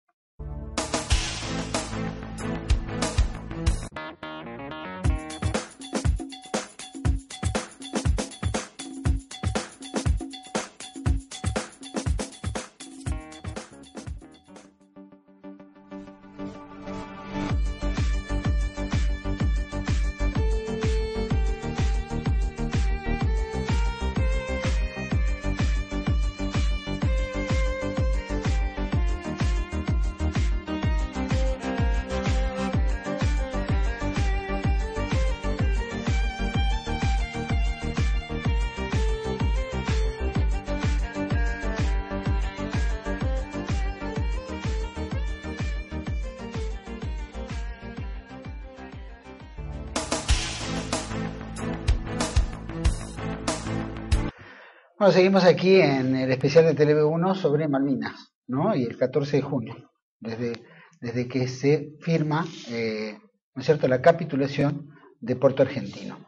[55.07, 58.75] Bueno, seguimos aquí en el especial de TV1 sobre Malvinas, ¿no?
[58.75, 60.55] Y el 14 de junio, desde,
[61.01, 63.17] desde que se firma, eh,
[63.55, 64.91] ¿no es cierto?, la capitulación
[65.21, 66.27] de Puerto Argentino.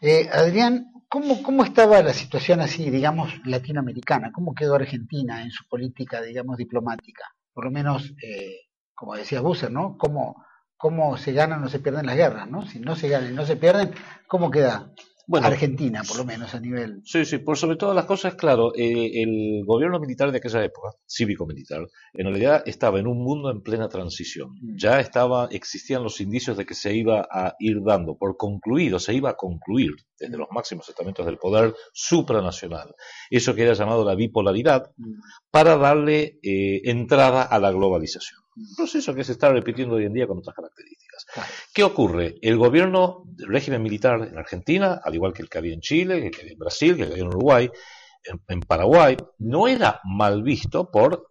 [0.00, 4.32] Eh, Adrián, ¿cómo, ¿cómo estaba la situación así, digamos, latinoamericana?
[4.32, 7.22] ¿Cómo quedó Argentina en su política, digamos, diplomática?
[7.54, 8.62] Por lo menos, eh,
[8.96, 9.96] como decía Busser, ¿no?
[9.96, 10.44] ¿Cómo,
[10.76, 12.66] ¿Cómo se ganan o se pierden las guerras, ¿no?
[12.66, 13.92] Si no se ganan y no se pierden,
[14.26, 14.90] ¿cómo queda
[15.28, 17.02] bueno, Argentina, por lo menos a nivel.
[17.04, 20.88] Sí, sí, por sobre todas las cosas, claro, eh, el gobierno militar de aquella época,
[21.06, 24.54] cívico-militar, en realidad estaba en un mundo en plena transición.
[24.60, 24.76] Mm.
[24.76, 29.12] Ya estaba, existían los indicios de que se iba a ir dando por concluido, se
[29.12, 32.94] iba a concluir desde los máximos estamentos del poder supranacional,
[33.30, 35.12] eso que era llamado la bipolaridad, mm.
[35.50, 38.40] para darle eh, entrada a la globalización.
[38.56, 41.26] Un proceso que se está repitiendo hoy en día con otras características.
[41.72, 42.36] ¿Qué ocurre?
[42.42, 46.26] El gobierno, el régimen militar en Argentina, al igual que el que había en Chile,
[46.26, 47.70] el que había en Brasil, que había en Uruguay,
[48.48, 51.28] en, Paraguay, no era mal visto por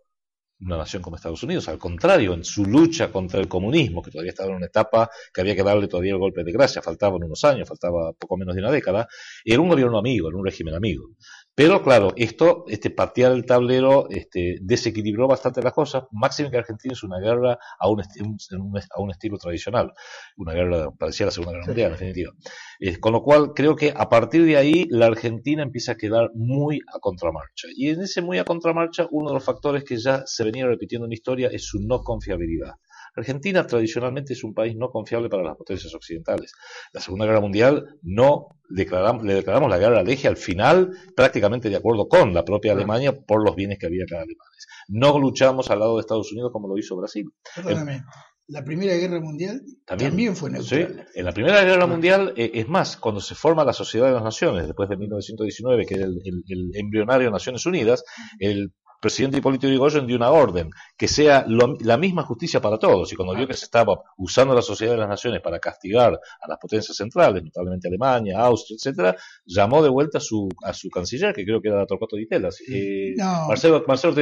[0.61, 1.67] una nación como Estados Unidos.
[1.67, 5.41] Al contrario, en su lucha contra el comunismo, que todavía estaba en una etapa que
[5.41, 8.61] había que darle todavía el golpe de gracia, faltaban unos años, faltaba poco menos de
[8.61, 9.07] una década,
[9.45, 11.09] era un gobierno amigo, era un régimen amigo.
[11.57, 16.03] Pero claro, esto, este patear el tablero, este, desequilibró bastante las cosas.
[16.11, 19.91] Máximo que Argentina es una guerra a un, a un estilo tradicional,
[20.35, 22.31] una guerra parecía la Segunda Guerra Mundial, en definitiva.
[22.79, 26.29] Eh, con lo cual, creo que a partir de ahí la Argentina empieza a quedar
[26.35, 27.69] muy a contramarcha.
[27.75, 31.05] Y en ese muy a contramarcha, uno de los factores que ya se venía repitiendo
[31.05, 32.75] en la historia es su no confiabilidad.
[33.17, 36.53] Argentina tradicionalmente es un país no confiable para las potencias occidentales.
[36.93, 41.69] La Segunda Guerra Mundial no declaramos, le declaramos la guerra al eje al final, prácticamente
[41.69, 44.67] de acuerdo con la propia Alemania por los bienes que había cada alemanes.
[44.89, 47.25] No luchamos al lado de Estados Unidos como lo hizo Brasil.
[47.55, 48.03] Perdóname.
[48.47, 51.07] la Primera Guerra Mundial también, fue neutral.
[51.15, 51.87] En la Primera Guerra.
[51.87, 55.85] Mundial, eh, es más, cuando se forma la Sociedad de las Naciones, después de 1919,
[55.85, 58.03] que es el, el embrionario de Naciones Unidas,
[58.39, 63.11] el presidente Hipólito Yrigoyen dio una orden, que sea la misma justicia para todos.
[63.11, 66.47] Y cuando vio que se estaba usando la Sociedad de las Naciones para castigar a
[66.47, 71.33] las potencias centrales, notablemente Alemania, Austria, etcétera, llamó de vuelta a su, a su canciller,
[71.33, 74.13] que creo que era Torcuato Di Telas, eh, Marcelo, Marcelo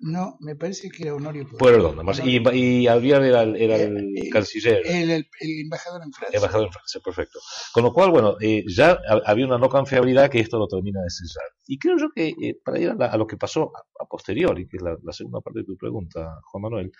[0.00, 4.30] no, me parece que era Honorio Perdón, y, y Alviar era, el, era el, eh,
[4.30, 4.80] canciller.
[4.86, 6.38] El, el, embajador en Francia.
[6.38, 7.38] Embajador en Francia, perfecto.
[7.72, 11.10] Con lo cual, bueno, eh, ya había una no confiabilidad que esto lo termina de
[11.10, 11.44] cesar.
[11.66, 14.82] Y creo yo que eh, para ir a, lo que pasó a, posteriori, que es
[14.82, 16.92] la, segunda parte de tu pregunta, Juan Manuel,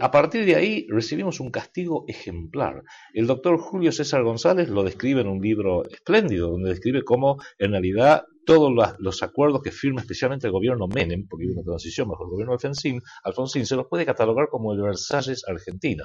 [0.00, 2.82] a partir de ahí recibimos un castigo ejemplar.
[3.12, 7.72] El doctor Julio César González lo describe en un libro espléndido, donde describe cómo en
[7.72, 12.24] realidad todos los acuerdos que firma especialmente el gobierno Menem, porque hubo una transición bajo
[12.24, 16.04] el gobierno Alfonsín, Alfonsín se los puede catalogar como el Versalles Argentina,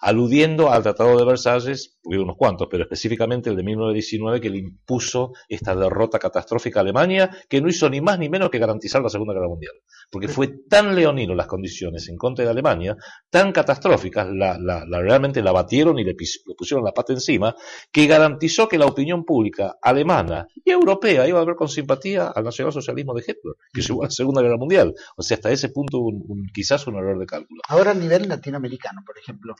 [0.00, 4.58] aludiendo al Tratado de Versalles, hubo unos cuantos, pero específicamente el de 1919 que le
[4.58, 9.02] impuso esta derrota catastrófica a Alemania, que no hizo ni más ni menos que garantizar
[9.02, 9.74] la Segunda Guerra Mundial.
[10.10, 12.96] Porque fue tan leonino las condiciones en contra de Alemania,
[13.30, 17.54] tan catastróficas, la, realmente la batieron y le, le pusieron la pata encima,
[17.90, 22.44] que garantizó que la opinión pública alemana y europea iba a ver con simpatía al
[22.44, 24.94] nacionalsocialismo de Hitler, que llevó a la Segunda Guerra Mundial.
[25.16, 27.62] O sea, hasta ese punto un, quizás un error de cálculo.
[27.68, 29.54] Ahora a nivel latinoamericano, por ejemplo,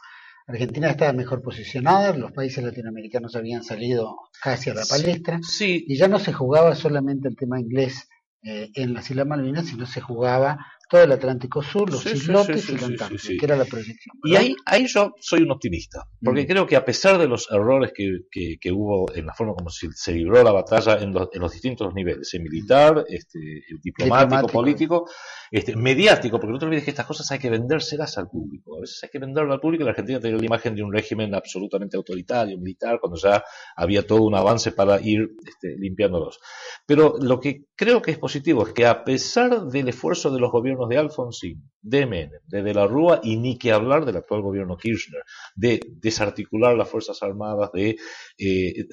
[0.46, 6.09] Argentina estaba mejor posicionada, los países latinoamericanos habían salido casi a la palestra y ya
[6.09, 8.09] no se jugaba solamente el tema inglés
[8.42, 12.77] eh, en las Islas Malvinas, sino se jugaba todo el Atlántico Sur, los islotes y
[12.77, 14.15] la Antártida, que era la proyección.
[14.23, 16.47] Y ahí, ahí yo soy un optimista, porque mm.
[16.47, 19.89] creo que a pesar de los errores que, que, hubo en la forma como se,
[19.95, 23.39] se libró la batalla en los, en los distintos niveles, el militar, este,
[23.71, 25.09] el diplomático, político,
[25.51, 28.77] este, mediático, porque no te olvides que estas cosas hay que vendérselas al público.
[28.77, 29.85] A veces hay que venderlo al público.
[29.85, 33.43] La Argentina tenía la imagen de un régimen absolutamente autoritario, militar, cuando ya
[33.77, 36.39] había todo un avance para ir este, limpiándolos.
[36.87, 40.51] Pero lo que creo que es positivo es que a pesar del esfuerzo de los
[40.51, 44.42] gobiernos de Alfonsín, de Menem, de De la Rúa y ni que hablar del actual
[44.42, 45.23] gobierno Kirchner,
[45.55, 47.97] de desarticular las Fuerzas Armadas, de
[48.38, 48.87] eh,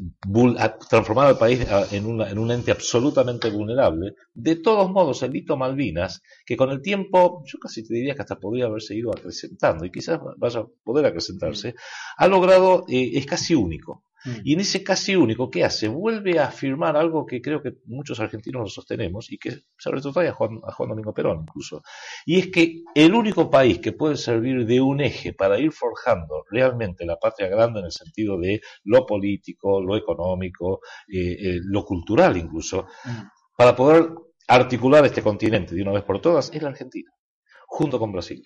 [0.90, 4.16] transformar al país en, un ente absolutamente vulnerable.
[4.34, 8.22] De todos modos, el hito Malvinas, que con el tiempo, yo casi te diría que
[8.22, 11.76] hasta podría haberse ido acrecentando y quizás vaya a poder acrecentarse,
[12.18, 14.04] ha logrado, eh, es casi único.
[14.26, 14.32] Mm.
[14.44, 15.88] Y en ese casi único, ¿qué hace?
[15.88, 20.20] Vuelve a afirmar algo que creo que muchos argentinos lo sostenemos y que sobre todo
[20.20, 21.82] a Juan, a Juan Domingo Perón incluso.
[22.26, 26.44] Y es que el único país que puede servir de un eje para ir forjando
[26.50, 31.86] realmente la patria grande en el sentido de lo político, lo económico, eh, eh, lo
[31.86, 33.22] cultural incluso, mm.
[33.58, 34.10] para poder
[34.48, 37.12] articular este continente de una vez por todas, es la Argentina,
[37.68, 38.44] junto con Brasil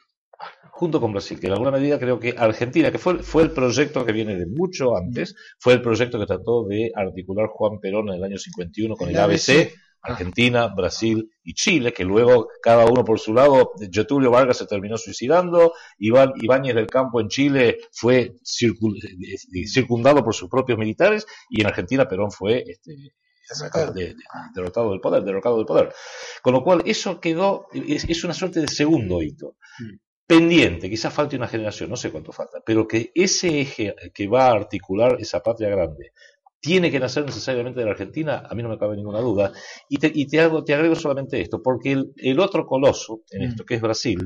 [0.71, 4.05] junto con Brasil, que en alguna medida creo que Argentina, que fue, fue el proyecto
[4.05, 8.15] que viene de mucho antes, fue el proyecto que trató de articular Juan Perón en
[8.15, 9.71] el año 51 con el, ABC,
[10.03, 14.97] Argentina, Brasil y Chile, que luego cada uno por su lado, Getulio Vargas se terminó
[14.97, 21.67] suicidando, Iván Ibáñez del Campo en Chile fue circundado por sus propios militares y en
[21.67, 23.13] Argentina Perón fue este,
[24.53, 25.93] derrotado del poder, derrocado del poder.
[26.41, 29.55] Con lo cual, eso quedó, es, es una suerte de segundo hito.
[30.37, 34.47] Pendiente, quizás falte una generación, no sé cuánto falta, pero que ese eje que va
[34.47, 36.11] a articular esa patria grande
[36.59, 39.51] tiene que nacer necesariamente de la Argentina, a mí no me cabe ninguna duda.
[39.89, 43.43] Y te, y te, hago, te agrego solamente esto, porque el, el otro coloso en
[43.43, 43.65] esto, mm.
[43.65, 44.19] que es Brasil,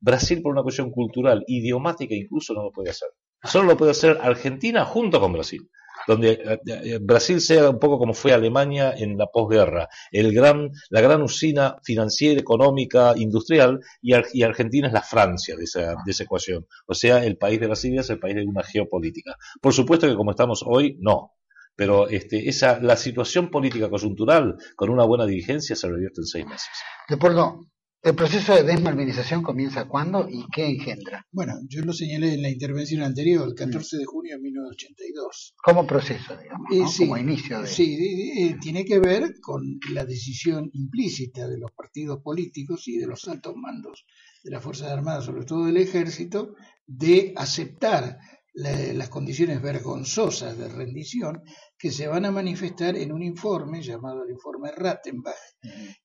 [0.00, 3.08] Brasil por una cuestión cultural, idiomática incluso, no lo puede hacer.
[3.42, 5.70] Solo lo puede hacer Argentina junto con Brasil
[6.06, 10.70] donde eh, eh, Brasil sea un poco como fue Alemania en la posguerra, el gran,
[10.90, 16.24] la gran usina financiera, económica, industrial, y, Argentina es la Francia de esa, de esa
[16.24, 16.66] ecuación.
[16.86, 19.36] O sea, el país de Brasil es el país de una geopolítica.
[19.60, 21.32] Por supuesto que como estamos hoy, no.
[21.76, 26.46] Pero este, esa, la situación política coyuntural con una buena dirigencia se revierte en seis
[26.46, 26.70] meses.
[27.08, 27.66] De acuerdo.
[28.04, 31.26] ¿El proceso de desmalvinización comienza cuándo y qué engendra?
[31.32, 35.54] Bueno, yo lo señalé en la intervención anterior, el 14 de junio de 1982.
[35.64, 37.66] Como proceso, digamos, eh, como inicio de...
[37.66, 43.06] Sí, eh, tiene que ver con la decisión implícita de los partidos políticos y de
[43.06, 44.04] los altos mandos
[44.42, 48.18] de las Fuerzas Armadas, sobre todo del Ejército, de aceptar
[48.54, 51.42] las condiciones vergonzosas de rendición
[51.76, 55.34] que se van a manifestar en un informe llamado el informe Rattenbach,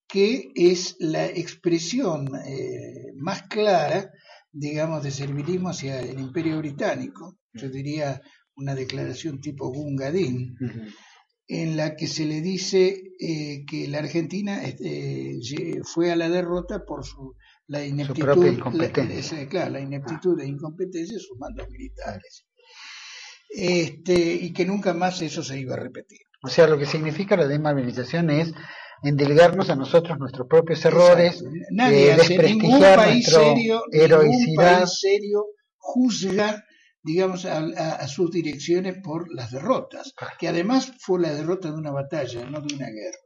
[0.08, 4.10] que es la expresión eh, más clara,
[4.50, 8.20] digamos, de servilismo hacia el imperio británico, yo diría
[8.56, 10.56] una declaración tipo Gungadin,
[11.46, 15.38] en la que se le dice eh, que la Argentina eh,
[15.84, 17.34] fue a la derrota por su
[17.70, 19.48] la ineptitud, incompetencia.
[19.48, 22.44] claro, la ineptitud e incompetencia de sus mandos militares.
[23.48, 26.18] Este, y que nunca más eso se iba a repetir.
[26.42, 28.52] O sea, lo que significa la desmovilización es
[29.04, 34.78] endilgarnos a nosotros nuestros propios errores, Nadie eh, desprestigiar país serio, heroicidad.
[34.80, 35.46] país serio
[35.76, 36.64] juzga,
[37.04, 42.44] digamos, a, sus direcciones por las derrotas, que además fue la derrota de una batalla,
[42.50, 43.18] no de una guerra.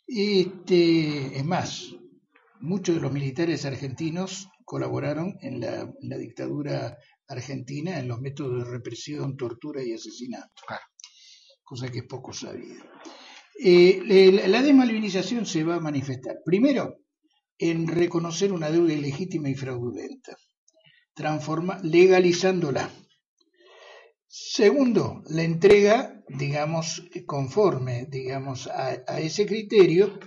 [0.07, 1.95] Este, es más,
[2.61, 6.97] muchos de los militares argentinos colaboraron en la, dictadura
[7.29, 10.63] argentina en los métodos de represión, tortura y asesinato
[11.63, 12.85] cosa que es poco sabida.
[13.59, 16.97] Eh, la desmalvinización se va a manifestar, primero,
[17.59, 20.37] en reconocer una deuda ilegítima y fraudulenta,
[21.15, 22.91] transforma, legalizándola.
[24.27, 30.19] Segundo, la entrega, digamos, conforme, digamos, a, a ese criterio,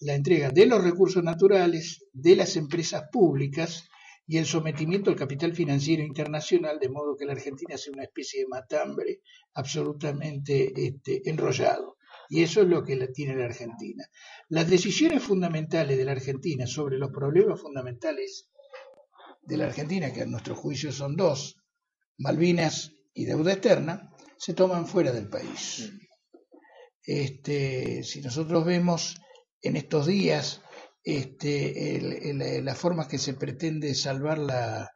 [0.00, 3.89] la entrega de los recursos naturales, de las empresas públicas
[4.30, 8.42] y el sometimiento al capital financiero internacional, de modo que la Argentina sea una especie
[8.42, 9.22] de matambre
[9.54, 11.96] absolutamente este, enrollado.
[12.28, 14.04] Y eso es lo que tiene la Argentina.
[14.48, 18.48] Las decisiones fundamentales de la Argentina sobre los problemas fundamentales
[19.42, 21.56] de la Argentina, que a nuestro juicio son dos,
[22.16, 25.90] Malvinas y deuda externa, se toman fuera del país.
[27.02, 29.16] Este, si nosotros vemos
[29.60, 30.62] en estos días
[31.02, 34.90] este, las formas que se pretende salvar la,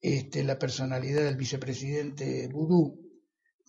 [0.00, 3.00] este, la personalidad del vicepresidente Vudú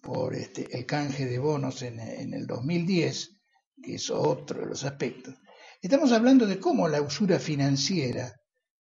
[0.02, 3.38] por este, el canje de bonos en, en, el 2010,
[3.82, 5.36] que es otro de los aspectos.
[5.82, 8.34] Estamos hablando de cómo la usura financiera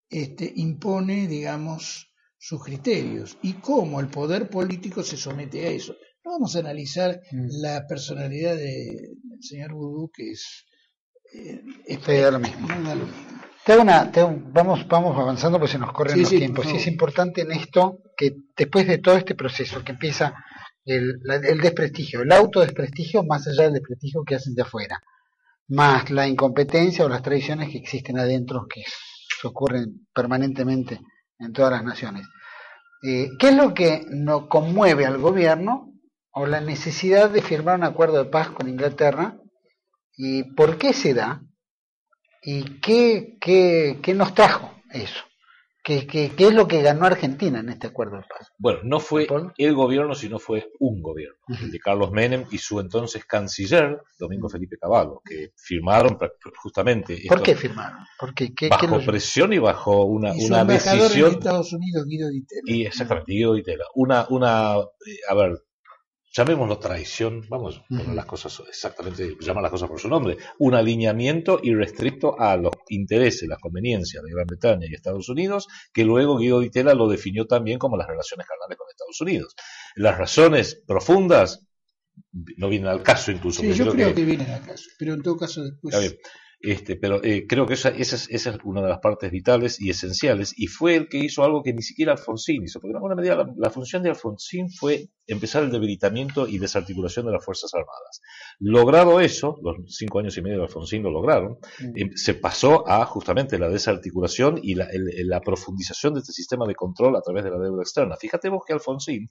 [0.09, 5.95] este, impone, digamos, sus criterios y cómo el poder político se somete a eso.
[6.25, 7.47] No vamos a analizar mm.
[7.61, 10.65] la personalidad del señor Vudú, que es
[11.33, 12.67] eh, da lo mismo.
[14.51, 16.65] vamos, vamos avanzando porque se nos corren los tiempos.
[16.71, 20.33] Y es importante en esto que después de todo este proceso que empieza
[20.85, 25.01] el, el desprestigio, el autodesprestigio más allá del desprestigio que hacen de afuera,
[25.69, 30.99] más la incompetencia o las tradiciones que existen adentro, que se ocurren permanentemente
[31.39, 32.27] en todas las naciones.
[33.01, 35.93] Eh, ¿Qué es lo que nos conmueve al gobierno
[36.31, 39.37] o la necesidad de firmar un acuerdo de paz con Inglaterra
[40.17, 41.41] y por qué se da
[42.41, 45.23] y qué, qué, qué nos trajo eso.
[45.85, 48.53] ¿Qué, qué, qué es lo que ganó Argentina en este acuerdo de paz?
[48.57, 52.79] Bueno, no fue el gobierno, sino fue un gobierno, el de Carlos Menem y su
[52.79, 56.17] entonces canciller, Domingo Felipe Cavallo, que firmaron
[56.55, 57.23] justamente.
[57.27, 57.99] ¿Por qué firmaron?
[58.17, 61.31] Porque, bajo presión y bajo una, una decisión.
[61.31, 62.61] En Estados Unidos, Guido Ditela.
[62.63, 63.83] Y exactamente, Guido Ditela.
[63.95, 65.63] Una, una, eh, a ver,
[66.33, 71.59] llamémoslo traición, vamos, poner las cosas exactamente, llamar las cosas por su nombre, un alineamiento
[71.61, 76.59] irrestricto a los intereses, las conveniencias de Gran Bretaña y Estados Unidos, que luego Guido
[76.59, 79.55] Ditela lo definió también como las relaciones carnales con Estados Unidos.
[79.95, 81.67] Las razones profundas
[82.31, 83.61] no vienen al caso incluso.
[83.61, 84.25] Sí, yo creo que...
[84.25, 86.17] vienen al caso, pero en todo caso después...
[86.63, 89.81] Este, pero eh, creo que esa, esa, es, esa, es, una de las partes vitales
[89.81, 92.95] y esenciales, y fue el que hizo algo que ni siquiera Alfonsín hizo, porque en
[92.95, 97.73] alguna medida la, función de Alfonsín fue empezar el debilitamiento y desarticulación de las Fuerzas
[97.73, 98.21] Armadas.
[98.59, 101.97] Logrado eso, los cinco años y medio de Alfonsín lo lograron, mm.
[101.97, 106.75] em, se pasó a justamente la desarticulación y la, la profundización de este sistema de
[106.75, 108.15] control a través de la deuda externa.
[108.15, 109.29] Fíjate vos que Alfonsín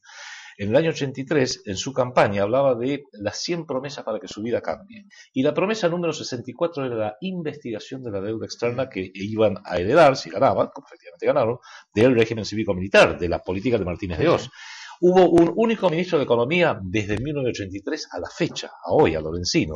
[0.58, 4.42] en el año 83, en su campaña, hablaba de las 100 promesas para que su
[4.42, 5.06] vida cambie.
[5.32, 9.78] Y la promesa número 64 era la investigación de la deuda externa que iban a
[9.78, 11.58] heredar, si ganaban, como efectivamente ganaron,
[11.94, 14.50] del régimen cívico-militar, de la política de Martínez de Oz.
[15.04, 19.74] Hubo un único ministro de Economía desde 1983 a la fecha, a hoy, a Lorenzino,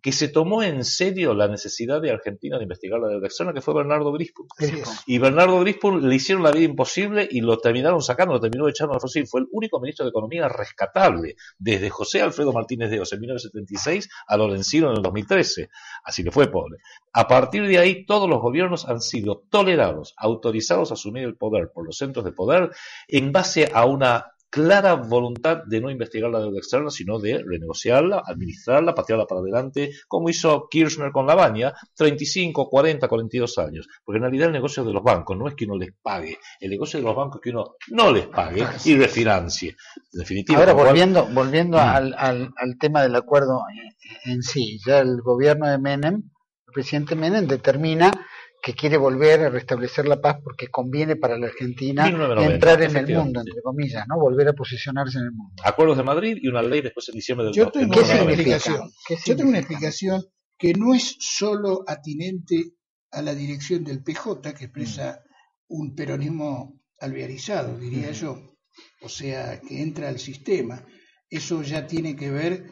[0.00, 3.60] que se tomó en serio la necesidad de Argentina de investigar la deuda externa, que
[3.60, 4.46] fue Bernardo Grispun.
[5.04, 8.94] Y Bernardo Grispun le hicieron la vida imposible y lo terminaron sacando, lo terminó echando
[8.94, 9.26] a Fossil.
[9.26, 14.08] Fue el único ministro de Economía rescatable desde José Alfredo Martínez de Oz en 1976
[14.28, 15.70] a Lorenzino en el 2013.
[16.04, 16.78] Así que fue pobre.
[17.12, 21.72] A partir de ahí, todos los gobiernos han sido tolerados, autorizados a asumir el poder
[21.74, 22.70] por los centros de poder
[23.08, 28.22] en base a una clara voluntad de no investigar la deuda externa, sino de renegociarla,
[28.26, 33.88] administrarla, patearla para adelante, como hizo Kirchner con la baña, 35, 40, 42 años.
[34.04, 36.70] Porque en realidad el negocio de los bancos no es que uno les pague, el
[36.70, 39.76] negocio de los bancos es que uno no les pague y refinancie.
[40.12, 43.62] definitiva, Ahora, volviendo, volviendo al, al, al, tema del acuerdo
[44.24, 46.22] en sí, ya el gobierno de Menem,
[46.66, 48.10] el presidente Menem determina
[48.62, 53.06] que quiere volver a restablecer la paz porque conviene para la Argentina entrar en el
[53.14, 54.18] mundo, entre comillas, ¿no?
[54.18, 55.62] Volver a posicionarse en el mundo.
[55.64, 58.90] Acuerdos de Madrid y una ley después en diciembre del Yo tengo, una explicación,
[59.24, 60.24] Yo tengo una explicación
[60.58, 62.72] que no es solo atinente
[63.12, 65.22] a la dirección del PJ, que expresa
[65.68, 68.56] un peronismo alvearizado, diría yo,
[69.02, 70.84] o sea, que entra al sistema.
[71.30, 72.64] Eso ya tiene que ver,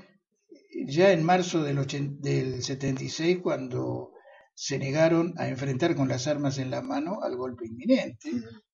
[0.87, 1.87] ya en marzo del,
[2.21, 4.13] del 76, cuando
[4.57, 8.31] se negaron a enfrentar con las armas en la mano al golpe inminente,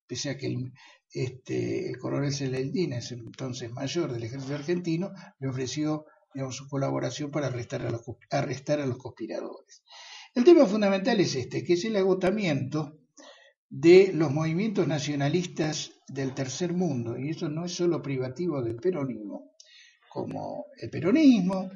[0.07, 0.73] pese a que el,
[1.11, 5.11] este, el coronel Celdina, entonces mayor del ejército argentino,
[5.41, 6.07] le ofreció
[6.53, 9.83] su colaboración para arrestar a, los, arrestar a los conspiradores.
[10.35, 13.01] El tema fundamental es este, que es el agotamiento
[13.69, 19.51] de los movimientos nacionalistas del tercer mundo, y eso no es solo privativo del peronismo,
[20.09, 21.71] como el peronismo,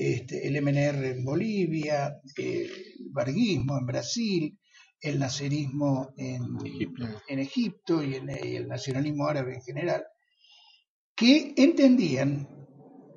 [0.00, 2.70] este, el MNR en Bolivia, el
[3.10, 4.58] barguismo en Brasil,
[5.00, 10.04] el nacerismo en Egipto, y, en, el nacionalismo árabe en general,
[11.16, 12.48] que entendían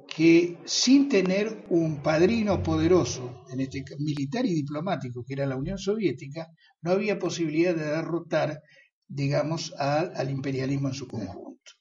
[0.08, 5.78] que sin tener un padrino poderoso, en este militar y diplomático, que era la Unión
[5.78, 6.48] Soviética,
[6.82, 8.60] no había posibilidad de derrotar,
[9.08, 11.74] digamos, al imperialismo en su conjunto.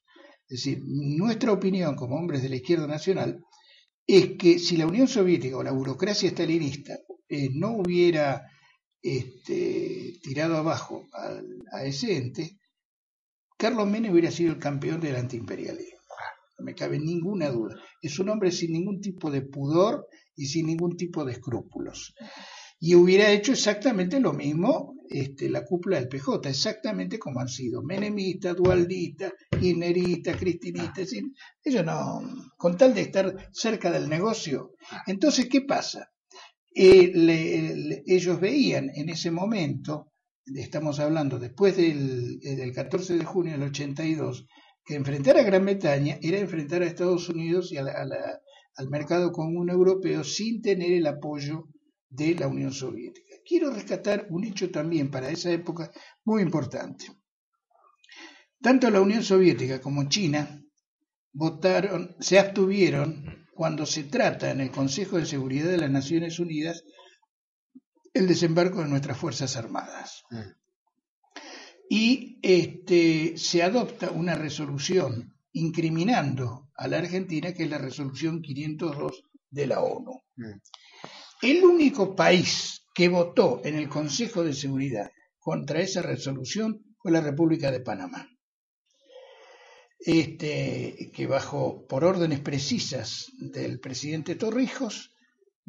[0.47, 3.41] Es decir, nuestra opinión como hombres de la izquierda nacional
[4.07, 6.99] es que si la Unión Soviética o la burocracia stalinista
[7.29, 8.47] eh, no hubiera
[9.03, 11.07] este, tirado abajo
[11.73, 12.59] a, ese ente,
[13.57, 15.99] Carlos Menem hubiera sido el campeón del antiimperialismo.
[16.59, 17.77] No me cabe ninguna duda.
[18.03, 22.15] Es un hombre sin ningún tipo de pudor y sin ningún tipo de escrúpulos.
[22.79, 27.83] Y hubiera hecho exactamente lo mismo este, la cúpula del PJ, exactamente como han sido
[27.83, 31.03] menemita, dualdita, kirchnerita, cristinita,
[31.65, 32.23] ellos no,
[32.57, 34.75] con tal de estar cerca del negocio.
[35.09, 36.13] Entonces, ¿qué pasa?
[36.73, 40.13] Eh, ellos veían en ese momento,
[40.47, 44.47] estamos hablando después del, eh, del 14 de junio del 82,
[44.85, 50.23] que enfrentar a Gran Bretaña era enfrentar a Estados Unidos y al mercado común europeo
[50.23, 51.65] sin tener el apoyo
[52.09, 55.91] de la Unión Soviética quiero rescatar un hecho también para esa época
[56.25, 57.07] muy importante.
[58.63, 60.63] Tanto la Unión Soviética como China
[61.33, 66.85] votaron, se abstuvieron cuando se trata en el Consejo de Seguridad de las Naciones Unidas
[68.15, 70.23] el desembarco de nuestras Fuerzas Armadas.
[70.31, 70.39] Mm.
[71.89, 79.25] Y este, se adopta una resolución incriminando a la Argentina, que es la resolución 502
[79.51, 80.23] de la ONU.
[80.37, 80.61] Mm.
[81.43, 87.23] El único país que votó en el Consejo de Seguridad contra esa resolución fue la
[87.23, 88.29] República de Panamá.
[89.99, 95.15] Este, que bajo por órdenes precisas del presidente Torrijos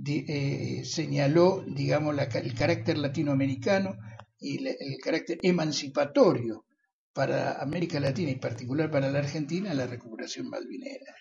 [0.06, 3.96] eh, señaló, digamos, el carácter latinoamericano
[4.38, 6.66] y el carácter emancipatorio
[7.14, 11.16] para América Latina y particular para la Argentina la recuperación malvinera.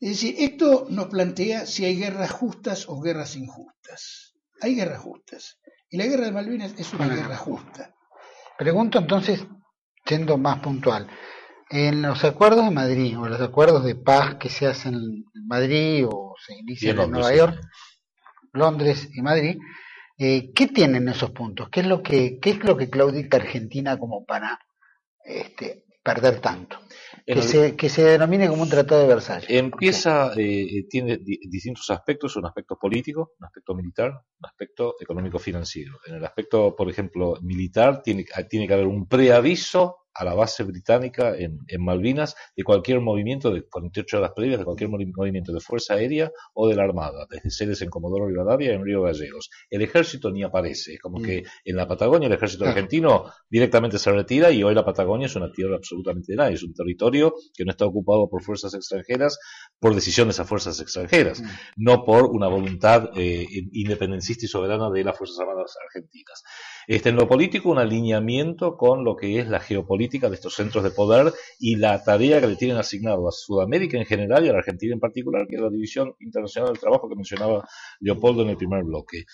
[0.00, 4.31] Es decir, esto nos plantea si hay guerras justas o guerras injustas
[4.62, 5.58] hay guerras justas.
[5.90, 7.94] Y la guerra de Malvinas es una guerra justa.
[8.56, 9.44] Pregunto entonces,
[10.06, 11.08] siendo más puntual,
[11.70, 16.06] en los acuerdos de Madrid o los acuerdos de paz que se hacen en Madrid
[16.06, 17.60] o se inician en, Nueva York,
[18.52, 19.58] Londres y Madrid,
[20.18, 21.68] eh, ¿qué tienen esos puntos?
[21.70, 24.60] ¿Qué es lo que, qué es lo que claudica Argentina como para
[25.24, 26.78] este, perder tanto?
[27.24, 29.48] Que, se, que se denomine como un tratado de Versalles.
[29.48, 35.98] Empieza, eh, eh, tiene distintos aspectos, un aspecto político, un aspecto militar, un aspecto económico-financiero.
[36.06, 40.62] En el aspecto, por ejemplo, militar, tiene, tiene que haber un preaviso a la base
[40.64, 45.94] británica en, Malvinas de cualquier movimiento de 48 horas previas, de cualquier movimiento de fuerza
[45.94, 49.50] aérea o de la Armada, desde sedes en Comodoro Rivadavia en Río Gallegos.
[49.70, 51.22] El ejército ni aparece, como mm.
[51.22, 55.36] que en la Patagonia el ejército argentino directamente se retira y hoy la Patagonia es
[55.36, 59.38] una tierra absolutamente nada, es un territorio que no está ocupado por fuerzas extranjeras
[59.78, 61.46] por decisiones a fuerzas extranjeras, mm.
[61.76, 66.42] no por una voluntad eh, independentista y soberana de las Fuerzas Armadas argentinas.
[66.86, 70.82] Este, en lo político, un alineamiento con lo que es la geopolítica de estos centros
[70.82, 74.52] de poder y la tarea que le tienen asignado a Sudamérica en general y a
[74.52, 77.66] la Argentina en particular, que es la División Internacional del Trabajo que mencionaba
[78.00, 79.24] Leopoldo en el primer bloque.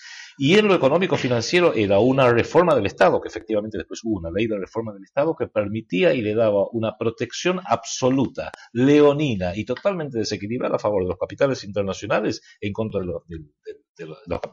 [0.41, 4.31] Y en lo económico financiero era una reforma del Estado, que efectivamente después hubo una
[4.31, 9.65] ley de reforma del Estado que permitía y le daba una protección absoluta, leonina y
[9.65, 13.23] totalmente desequilibrada a favor de los capitales internacionales en contra de los,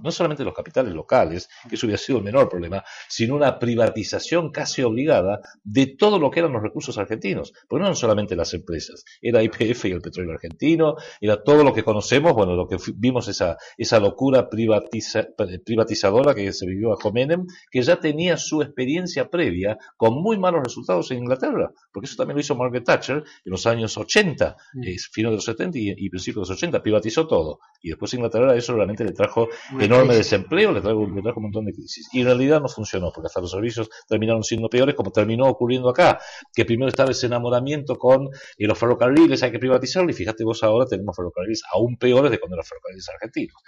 [0.03, 3.59] no solamente de los capitales locales, que eso hubiera sido el menor problema, sino una
[3.59, 7.53] privatización casi obligada de todo lo que eran los recursos argentinos.
[7.69, 11.73] Porque no eran solamente las empresas, era IPF y el petróleo argentino, era todo lo
[11.73, 15.27] que conocemos, bueno, lo que vimos esa, esa locura privatiza,
[15.77, 20.63] privatizadora que se vivió bajo Menem, que ya tenía su experiencia previa con muy malos
[20.65, 24.83] resultados en Inglaterra, porque eso también lo hizo Margaret Thatcher en los años 80, mm.
[24.83, 27.61] eh, fines de los 70 y, principios de los 80, privatizó todo.
[27.83, 29.49] Y después Inglaterra eso realmente le trajo
[29.79, 32.09] enorme desempleo, le trajo, le trajo un montón de crisis.
[32.13, 35.91] Y en realidad no funcionó, porque hasta los servicios terminaron siendo peores, como terminó ocurriendo
[35.91, 36.19] acá,
[36.55, 40.63] que primero estaba ese enamoramiento con eh, los ferrocarriles, hay que privatizarlo, y fíjate vos
[40.63, 43.63] ahora tenemos ferrocarriles aún peores de cuando eran ferrocarriles argentinos.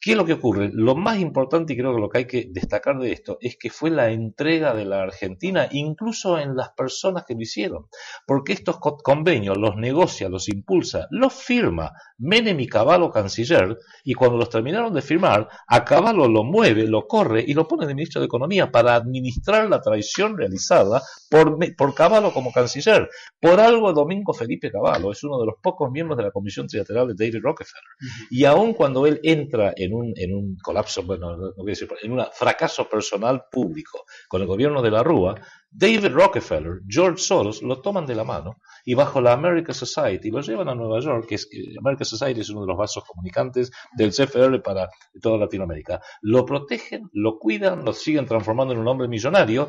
[0.00, 0.70] ¿Qué es lo que ocurre?
[0.72, 3.70] Lo más importante, y creo que lo que hay que destacar de esto, es que
[3.70, 7.86] fue la entrega de la Argentina, incluso en las personas que lo hicieron.
[8.26, 14.36] Porque estos convenios los negocia, los impulsa, los firma Menem y Caballo canciller, y cuando
[14.36, 18.20] los terminaron de firmar, a Caballo lo mueve, lo corre y lo pone de ministro
[18.20, 23.08] de Economía para administrar la traición realizada por, por Caballo como canciller.
[23.40, 27.08] Por algo, Domingo Felipe Caballo es uno de los pocos miembros de la Comisión Trilateral
[27.08, 27.82] de David Rockefeller.
[28.30, 32.12] Y aun cuando él entra en un, en un colapso, bueno, no, quiero decir, en
[32.12, 35.34] un fracaso personal público con el gobierno de la Rúa,
[35.70, 40.40] David Rockefeller, George Soros lo toman de la mano y bajo la American Society lo
[40.40, 41.48] llevan a Nueva York, que es
[41.78, 44.88] American Society es uno de los vasos comunicantes del CFR para
[45.20, 46.00] toda Latinoamérica.
[46.22, 49.68] Lo protegen, lo cuidan, lo siguen transformando en un hombre millonario.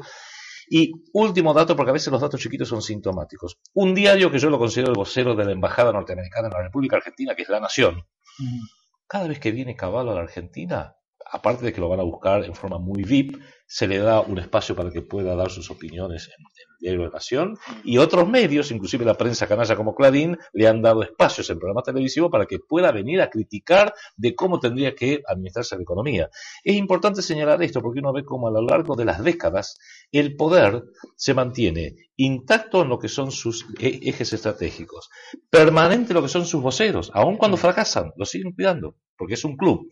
[0.69, 3.57] Y último dato, porque a veces los datos chiquitos son sintomáticos.
[3.73, 6.97] Un diario que yo lo considero el vocero de la Embajada Norteamericana en la República
[6.97, 8.03] Argentina, que es La Nación,
[9.07, 10.97] cada vez que viene Caballo a la Argentina,
[11.31, 14.37] aparte de que lo van a buscar en forma muy VIP, se le da un
[14.39, 16.43] espacio para que pueda dar sus opiniones en,
[16.79, 21.03] Diario de Nación y otros medios, inclusive la prensa canalla como Clarín, le han dado
[21.03, 25.75] espacios en programas televisivos para que pueda venir a criticar de cómo tendría que administrarse
[25.75, 26.29] la economía.
[26.63, 29.77] Es importante señalar esto porque uno ve cómo a lo largo de las décadas
[30.11, 30.83] el poder
[31.15, 35.09] se mantiene intacto en lo que son sus e-, ejes estratégicos,
[35.49, 39.43] permanente en lo que son sus voceros, aun cuando fracasan, lo siguen cuidando, porque es
[39.43, 39.89] un club,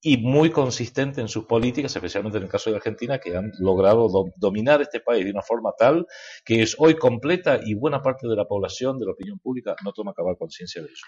[0.00, 4.08] y muy consistente en sus políticas, especialmente en el caso de Argentina, que han logrado
[4.36, 6.06] dominar este país de una forma tal
[6.44, 9.92] que es hoy completa y buena parte de la población, de la opinión pública, no
[9.92, 11.06] toma cabal conciencia de eso.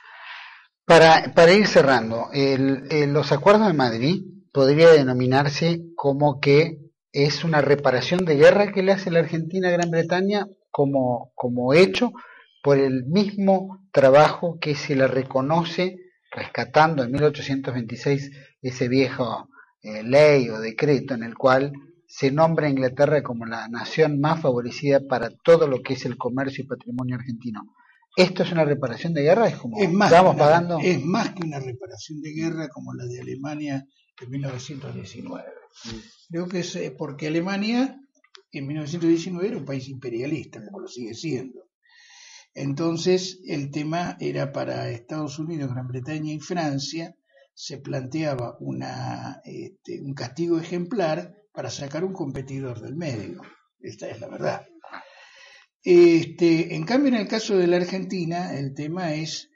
[0.85, 6.79] Para, para ir cerrando, los acuerdos de Madrid podría denominarse como que
[7.13, 11.73] es una reparación de guerra que le hace la Argentina a Gran Bretaña como, como
[11.73, 12.13] hecho
[12.63, 15.97] por el mismo trabajo que se le reconoce
[16.35, 18.31] rescatando en 1826
[18.61, 19.49] ese viejo
[19.83, 21.73] eh, ley o decreto en el cual
[22.07, 26.17] se nombra a Inglaterra como la nación más favorecida para todo lo que es el
[26.17, 27.75] comercio y patrimonio argentino.
[28.17, 29.49] ¿Esto es una reparación de guerra?
[29.49, 30.79] Es como más estamos pagando.
[30.81, 33.85] Es más que una reparación de guerra como la de Alemania
[34.21, 35.45] en 1919.
[36.31, 37.99] Creo que es eh, porque Alemania
[38.53, 41.64] en 1919 era un país imperialista, como lo sigue siendo.
[42.55, 47.15] Entonces el tema era para Estados Unidos, Gran Bretaña y Francia,
[47.55, 48.59] se planteaba
[49.45, 53.43] este, un castigo ejemplar para sacar un competidor del medio.
[53.81, 54.67] Esta es la verdad.
[55.83, 59.51] Este, en cambio, en el caso de la Argentina, el tema es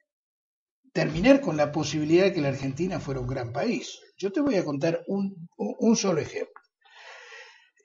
[0.92, 3.98] terminar con la posibilidad de que la Argentina fuera un gran país.
[4.16, 5.48] Yo te voy a contar un,
[5.96, 6.57] solo ejemplo.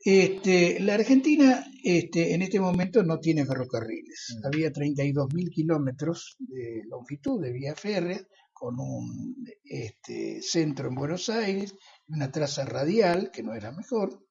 [0.06, 4.36] Este, la Argentina este, en este momento no tiene ferrocarriles.
[4.38, 4.45] Mm.
[4.45, 8.20] Había 32.000 kilómetros de longitud de vía férrea
[8.51, 11.76] con un este, centro en Buenos Aires,
[12.08, 14.26] una traza radial, que no era mejor,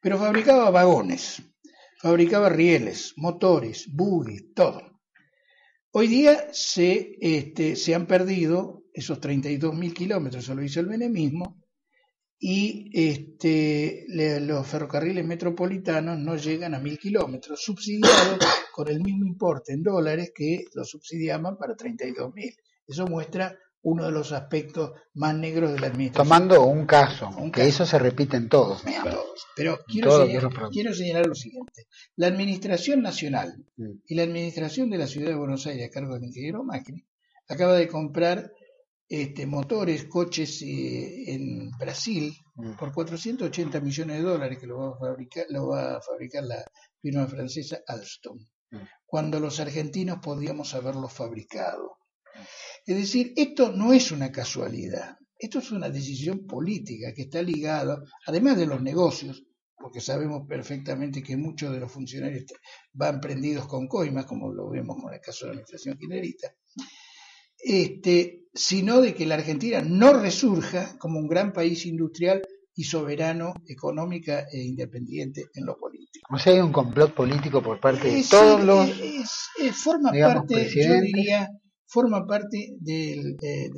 [0.00, 1.42] pero fabricaba vagones,
[2.00, 4.82] fabricaba rieles, motores, buggy, todo.
[5.92, 11.55] Hoy día se, este, se han perdido esos 32.000 kilómetros, eso lo hizo el menemismo,
[12.38, 18.38] y este, los ferrocarriles metropolitanos no llegan a 1.000 kilómetros, subsidiados
[18.72, 22.56] con el mismo importe en dólares que los subsidiaban para 32.000.
[22.86, 26.28] Eso muestra uno de los aspectos más negros de la administración.
[26.28, 28.82] Tomando un caso, que eso se repite en todos.
[29.54, 30.26] Pero quiero,
[30.92, 31.86] señalar, lo siguiente.
[32.16, 33.90] La administración nacional mm.
[34.08, 37.06] y la administración de la ciudad de Buenos Aires a cargo del ingeniero Macri
[37.48, 38.52] acaba de comprar
[39.08, 42.72] este, motores, coches eh, en Brasil, mm.
[42.76, 46.64] por 480 millones de dólares que lo va a fabricar, lo va a fabricar la
[47.00, 48.38] firma francesa Alstom,
[48.70, 48.76] mm.
[49.06, 51.98] cuando los argentinos podíamos haberlo fabricado.
[52.84, 58.02] Es decir, esto no es una casualidad, esto es una decisión política que está ligada,
[58.26, 59.44] además de los negocios,
[59.76, 62.44] porque sabemos perfectamente que muchos de los funcionarios
[62.92, 66.54] van prendidos con coimas, como lo vemos con el caso de la administración kirchnerista,
[67.58, 72.42] este, sino de que la Argentina no resurja como un gran país industrial
[72.74, 76.28] y soberano, económica e independiente en lo político.
[76.34, 78.90] O sea, hay un complot político por parte de todos los.
[79.72, 81.48] forma parte, yo diría,
[81.86, 83.70] forma parte del, eh,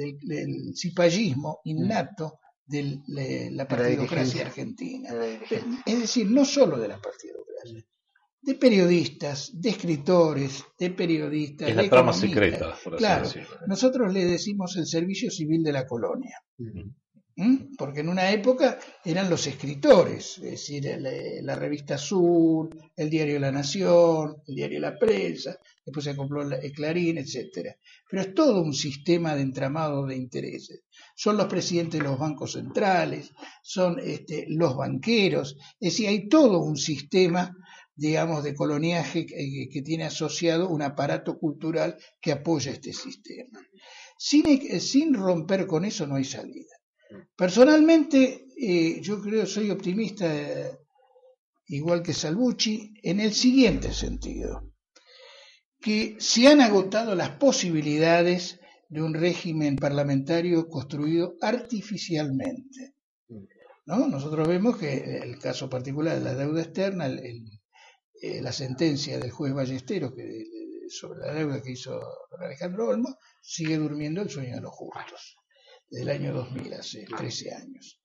[0.75, 2.99] cipallismo innato de
[3.53, 5.11] la partidocracia argentina.
[5.87, 7.85] Es decir, no solo de la partidocracia,
[8.41, 11.69] de periodistas, de escritores, de periodistas.
[11.69, 13.29] Es la trama secreta, por así claro,
[13.67, 16.41] Nosotros le decimos el servicio civil de la colonia.
[17.41, 17.77] ¿Mm?
[17.77, 20.85] Porque en una época eran los escritores, es decir,
[21.43, 26.73] la, revista Azul, el diario La Nación, el diario La Prensa, después se compró el
[26.73, 27.77] Clarín, etcétera.
[28.11, 30.83] Pero es todo un sistema de entramado de intereses.
[31.15, 33.31] Son los presidentes de los bancos centrales,
[33.63, 37.55] son este, los banqueros, es decir, hay todo un sistema
[37.99, 43.61] digamos, de coloniaje que, tiene asociado un aparato cultural que apoya este sistema.
[44.17, 44.45] Sin,
[44.81, 46.75] sin romper con eso no hay salida.
[47.37, 50.33] Personalmente, eh, yo creo, soy optimista,
[51.67, 54.73] igual que Salvucci, en el siguiente sentido,
[55.81, 62.95] que se han agotado las posibilidades de un régimen parlamentario construido artificialmente.
[63.87, 64.07] ¿no?
[64.07, 67.58] Nosotros vemos que el caso particular de la deuda externa, el
[68.21, 70.45] eh, la sentencia del juez Ballesteros que,
[70.89, 72.01] sobre la deuda que hizo
[72.39, 75.37] Alejandro Olmo, sigue durmiendo el sueño de los justos,
[75.89, 78.01] desde el año 2000, hace 13 años.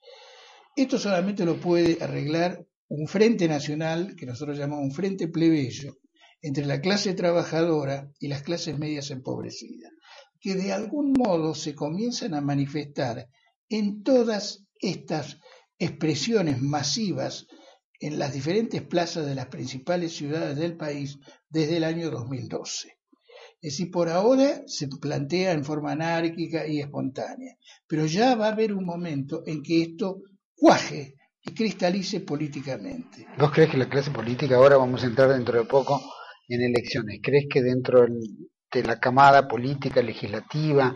[0.76, 5.98] Esto solamente lo puede arreglar un frente nacional, que nosotros llamamos un frente plebeyo,
[6.42, 9.92] entre la clase trabajadora y las clases medias empobrecidas,
[10.40, 13.30] que de algún modo se comienzan a manifestar
[13.70, 15.40] en todas estas
[15.80, 17.48] expresiones masivas
[18.04, 21.18] en las diferentes plazas de las principales ciudades del país
[21.50, 22.98] desde el año 2012.
[23.62, 27.56] Es decir, por ahora se plantea en forma anárquica y espontánea,
[27.88, 30.18] pero ya va a haber un momento en que esto
[30.54, 33.26] cuaje y cristalice políticamente.
[33.38, 36.02] ¿Vos crees que la clase política ahora vamos a entrar dentro de poco
[36.50, 37.22] en elecciones?
[37.24, 40.94] ¿Crees que dentro de la camada política legislativa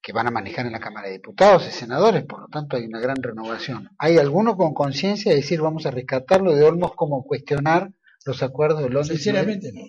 [0.00, 2.84] que van a manejar en la Cámara de Diputados y senadores, por lo tanto hay
[2.84, 3.90] una gran renovación.
[3.98, 7.92] ¿Hay alguno con conciencia de decir vamos a rescatarlo de Olmos como cuestionar
[8.24, 9.22] los acuerdos de Londres?
[9.22, 9.82] Sinceramente no.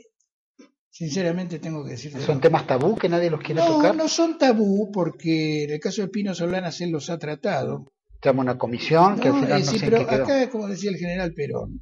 [0.89, 2.11] Sinceramente tengo que decir.
[2.19, 3.95] ¿Son temas tabú que nadie los quiere tocar?
[3.95, 7.93] No, son tabú porque en el caso de Pino Solanas él los ha tratado.
[8.21, 11.81] Llama una comisión que al final no sí, pero acá, como decía el general Perón,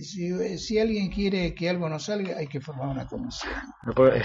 [0.00, 3.52] si, alguien quiere que algo no salga, hay que formar una comisión.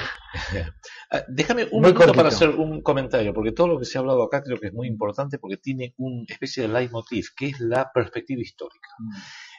[1.09, 4.23] Ah, déjame un minuto para hacer un comentario, porque todo lo que se ha hablado
[4.23, 7.89] acá creo que es muy importante porque tiene una especie de leitmotiv, que es la
[7.93, 8.89] perspectiva histórica.
[8.99, 9.11] Mm.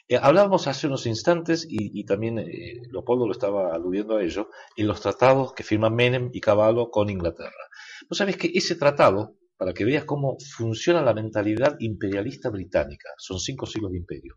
[0.09, 4.89] Eh, hablábamos hace unos instantes, y, también eh, Leopoldo lo estaba aludiendo a ello, en
[4.89, 7.69] los tratados que firman Menem y Cavallo con Inglaterra.
[8.07, 13.11] Vos sabés que ese tratado para que veas cómo funciona la mentalidad imperialista británica.
[13.19, 14.37] Son cinco siglos de imperio.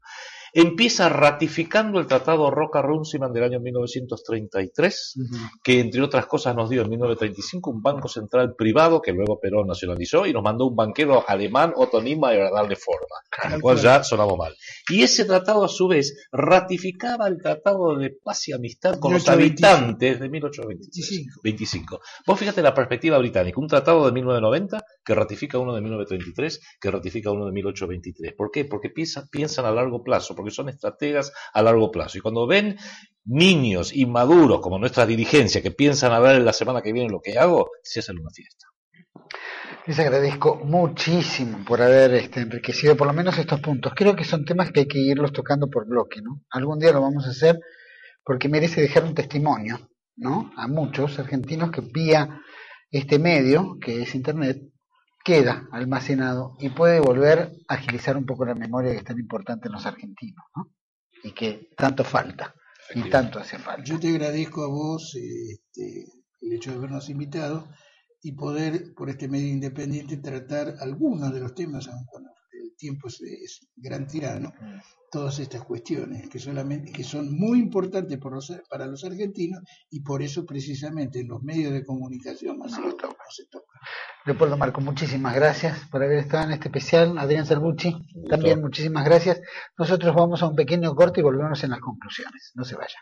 [0.54, 5.16] Empieza ratificando el Tratado Roca-Runciman del año 1933,
[5.64, 9.68] que entre otras cosas nos dio en 1935 un banco central privado que luego Perón
[9.68, 14.04] nacionalizó y nos mandó un banquero alemán, Otto Niemeyer, a darle forma, al cual ya
[14.04, 14.56] sonamos mal.
[14.90, 19.28] Y ese tratado a su vez ratificaba el Tratado de Paz y Amistad con los
[19.28, 22.00] habitantes de 1825.
[22.26, 26.92] Vos fíjate la perspectiva británica, un tratado de 1990 que ratifica uno de 1933, que
[26.92, 28.34] ratifica uno de 1823.
[28.34, 28.66] ¿Por qué?
[28.66, 32.18] Porque piensan, piensan a largo plazo, porque son estrategas a largo plazo.
[32.18, 32.78] Y cuando ven
[33.26, 37.38] niños inmaduros como nuestra dirigencia que piensan a ver la semana que viene lo que
[37.38, 38.66] hago, se hacen una fiesta.
[39.86, 43.94] Les agradezco muchísimo por haber este, enriquecido por lo menos estos puntos.
[43.96, 46.42] Creo que son temas que hay que irlos tocando por bloque, ¿no?
[46.50, 47.60] Algún día lo vamos a hacer
[48.24, 50.52] porque merece dejar un testimonio, ¿no?
[50.58, 52.42] A muchos argentinos que vía
[52.92, 54.71] este medio, que es Internet,
[55.24, 59.68] queda almacenado y puede volver a agilizar un poco la memoria que es tan importante
[59.68, 60.72] en los argentinos, ¿no?
[61.24, 62.56] Y que tanto falta,
[62.96, 63.84] y tanto hace falta.
[63.84, 66.08] Yo te agradezco a vos este,
[66.42, 67.68] el hecho de habernos invitado
[68.22, 71.90] y poder, por este medio independiente, tratar algunos de los temas,
[72.82, 73.38] tiempos de
[73.76, 74.52] Gran Tirano,
[75.12, 78.18] todas estas cuestiones que solamente que son muy importantes
[78.70, 79.62] para los argentinos
[79.92, 82.82] y por eso precisamente en los medios de comunicación no, se
[83.52, 83.66] toca.
[84.26, 87.18] Leopoldo Marco, muchísimas gracias por haber estado en este especial.
[87.20, 87.96] Adrián Salvucci,
[88.30, 89.42] también muchísimas gracias.
[89.78, 92.52] Nosotros vamos a un pequeño corte y volvemos en las conclusiones.
[92.56, 93.02] No se vayan.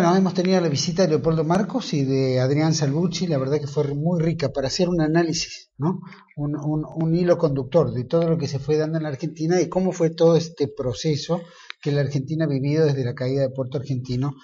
[0.00, 3.66] Bueno, hemos tenido la visita de Leopoldo Marcos y de Adrián Salvucci, la verdad que
[3.66, 6.00] fue muy rica para hacer un análisis, ¿no?
[6.36, 9.92] Un, hilo conductor de todo lo que se fue dando en la Argentina y cómo
[9.92, 11.42] fue todo este proceso
[11.82, 14.36] que la Argentina ha vivido desde la caída de Puerto Argentino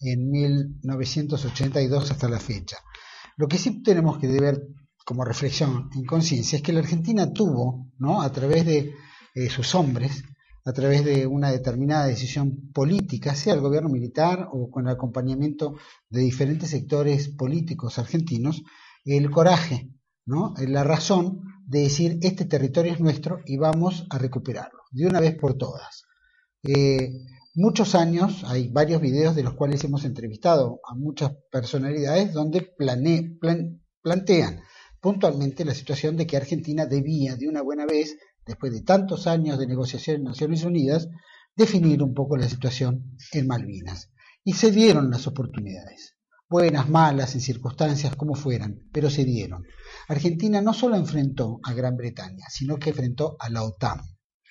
[0.00, 2.78] en 1982 hasta la fecha.
[3.36, 4.66] Lo que sí tenemos que ver
[5.06, 8.20] como reflexión en conciencia es que la Argentina tuvo, ¿no?
[8.20, 8.94] A través de
[9.36, 10.24] eh, sus hombres,
[10.64, 15.74] a través de una determinada decisión política, sea el gobierno militar o con el acompañamiento
[16.08, 18.62] de diferentes sectores políticos argentinos,
[19.04, 19.90] el coraje,
[20.24, 20.54] ¿no?
[20.56, 25.36] la razón de decir este territorio es nuestro y vamos a recuperarlo, de una vez
[25.36, 26.04] por todas.
[26.62, 27.10] Eh,
[27.54, 32.72] muchos años, hay varios videos de los cuales hemos entrevistado a muchas personalidades donde
[34.02, 34.62] plantean
[35.00, 38.16] puntualmente la situación de que Argentina debía de una buena vez
[38.46, 41.08] después de tantos años de negociación en Naciones Unidas,
[41.56, 44.10] definir un poco la situación en Malvinas.
[44.44, 46.16] Y se dieron las oportunidades,
[46.48, 49.64] buenas, malas, en circunstancias como fueran, pero se dieron.
[50.08, 54.00] Argentina no solo enfrentó a Gran Bretaña, sino que enfrentó a la OTAN.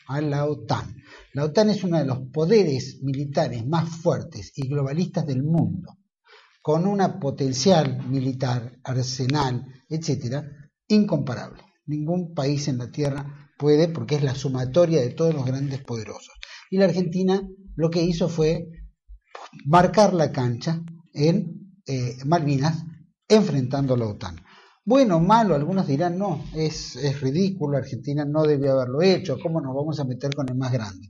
[0.07, 0.95] A la OTAN.
[1.33, 5.97] La OTAN es uno de los poderes militares más fuertes y globalistas del mundo,
[6.61, 10.43] con una potencial militar, arsenal, etcétera,
[10.87, 11.61] incomparable.
[11.85, 16.33] Ningún país en la Tierra puede porque es la sumatoria de todos los grandes poderosos.
[16.69, 17.41] Y la Argentina
[17.75, 18.67] lo que hizo fue
[19.65, 20.81] marcar la cancha
[21.13, 22.83] en eh, Malvinas
[23.27, 24.37] enfrentando a la OTAN.
[24.85, 29.73] Bueno, malo, algunos dirán, no, es, es ridículo, Argentina no debió haberlo hecho, ¿cómo nos
[29.73, 31.07] vamos a meter con el más grande?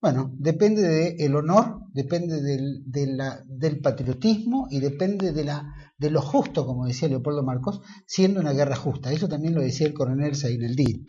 [0.00, 6.64] Bueno, depende del honor, depende del, del patriotismo y depende de, la, de lo justo,
[6.64, 9.12] como decía Leopoldo Marcos, siendo una guerra justa.
[9.12, 10.34] Eso también lo decía el coronel
[10.76, 11.04] Din.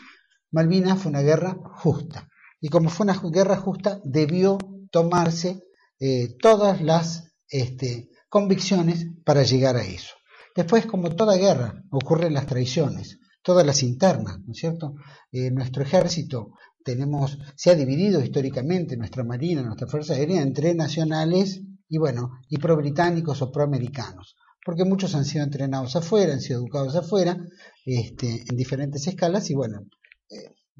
[0.51, 2.27] Malvinas fue una guerra justa.
[2.61, 4.57] Y como fue una guerra justa, debió
[4.91, 5.63] tomarse
[5.99, 10.15] eh, todas las este, convicciones para llegar a eso.
[10.55, 14.95] Después, como toda guerra, ocurren las traiciones, todas las internas, ¿no es cierto?
[15.31, 16.51] Eh, nuestro ejército
[16.83, 22.57] tenemos, se ha dividido históricamente, nuestra marina, nuestra fuerza aérea, entre nacionales y bueno, y
[22.57, 24.35] pro-británicos o pro-americanos,
[24.65, 27.37] porque muchos han sido entrenados afuera, han sido educados afuera,
[27.85, 29.81] este, en diferentes escalas, y bueno,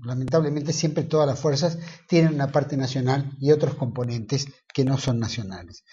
[0.03, 1.77] lamentablemente siempre todas las fuerzas
[2.07, 5.83] tienen una parte nacional y otros componentes que no son nacionales.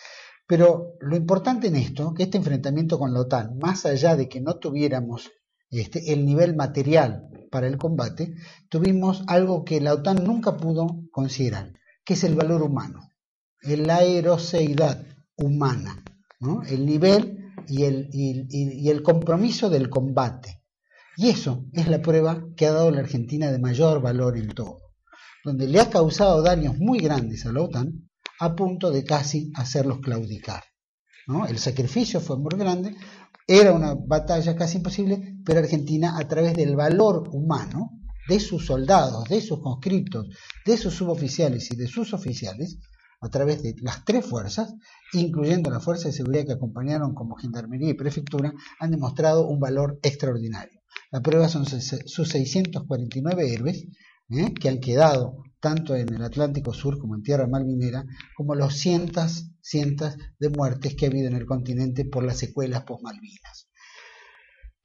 [0.47, 4.41] Pero lo importante en esto, que este enfrentamiento con la OTAN, más allá de que
[4.41, 5.31] no tuviéramos
[5.71, 8.35] este, el nivel material para el combate,
[8.69, 11.73] tuvimos algo que la OTAN nunca pudo considerar,
[12.05, 13.11] que es el valor humano,
[13.63, 15.05] la aeroseidad
[15.37, 16.05] humana,
[16.69, 20.63] el nivel y el, y el compromiso del combate.
[21.17, 24.81] Y eso es la prueba que ha dado la Argentina de mayor valor en todo,
[25.45, 30.01] donde le ha causado daños muy grandes a la OTAN a punto de casi hacerlos
[30.01, 30.65] claudicar.
[31.49, 32.95] El sacrificio fue muy grande,
[33.49, 37.93] era una batalla casi imposible, pero Argentina a través del valor humano
[38.29, 40.27] de sus soldados, de sus conscriptos,
[40.65, 42.79] de sus suboficiales y de sus oficiales,
[43.21, 44.75] a través de las tres fuerzas,
[45.13, 49.99] incluyendo las fuerzas de seguridad que acompañaron como Gendarmería y Prefectura, han demostrado un valor
[50.03, 50.76] extraordinario.
[51.11, 53.87] La prueba son sus 649 héroes
[54.31, 54.53] ¿eh?
[54.55, 58.05] que han quedado tanto en el Atlántico Sur como en Tierra Malvinera,
[58.37, 62.85] como los cientos, cientos de muertes que ha habido en el continente por las secuelas
[62.85, 63.69] post-Malvinas.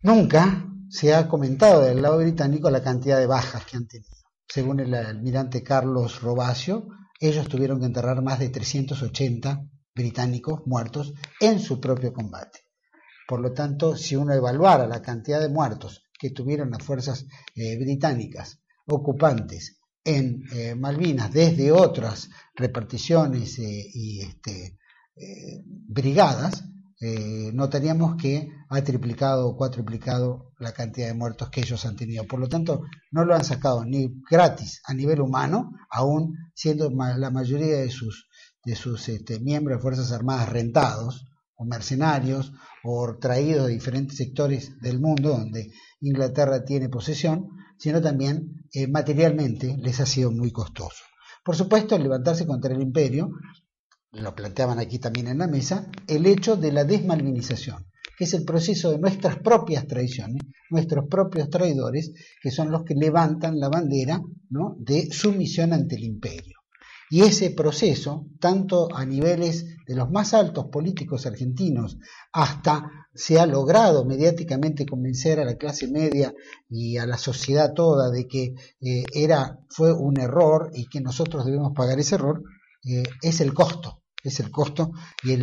[0.02, 4.16] Nunca se ha comentado del lado británico la cantidad de bajas que han tenido.
[4.48, 6.88] Según el almirante Carlos Robacio,
[7.20, 12.60] ellos tuvieron que enterrar más de 380 británicos muertos en su propio combate.
[13.28, 17.78] Por lo tanto, si uno evaluara la cantidad de muertos que tuvieron las fuerzas eh,
[17.80, 24.78] británicas ocupantes en eh, Malvinas desde otras reparticiones eh, y este,
[25.88, 26.64] brigadas,
[27.54, 32.26] notaríamos que ha triplicado o cuatriplicado la cantidad de muertos que ellos han tenido.
[32.26, 37.32] Por lo tanto, no lo han sacado ni gratis a nivel humano, aún siendo la
[37.32, 38.28] mayoría de sus,
[38.64, 41.26] de sus este, miembros de Fuerzas Armadas rentados
[41.62, 42.52] o mercenarios
[42.84, 45.70] o traídos de diferentes sectores del mundo donde
[46.02, 51.04] Inglaterra tiene posesión, sino también eh, materialmente les ha sido muy costoso.
[51.44, 53.30] Por supuesto, al levantarse contra el imperio,
[54.12, 57.86] lo planteaban aquí también en la mesa, el hecho de la desmalvinización,
[58.18, 60.42] que es el proceso de nuestras propias traiciones,
[60.72, 64.20] nuestros propios traidores, que son los que levantan la bandera
[64.80, 66.61] de sumisión ante el imperio.
[67.14, 71.98] Y ese proceso, tanto a niveles de los más altos políticos argentinos
[72.32, 76.34] hasta se ha logrado mediáticamente convencer a la clase media
[76.70, 81.46] y a la sociedad toda de que eh, era, fue un error y que nosotros
[81.46, 82.44] debemos pagar ese error,
[82.86, 85.36] eh, es el costo, es el costo y,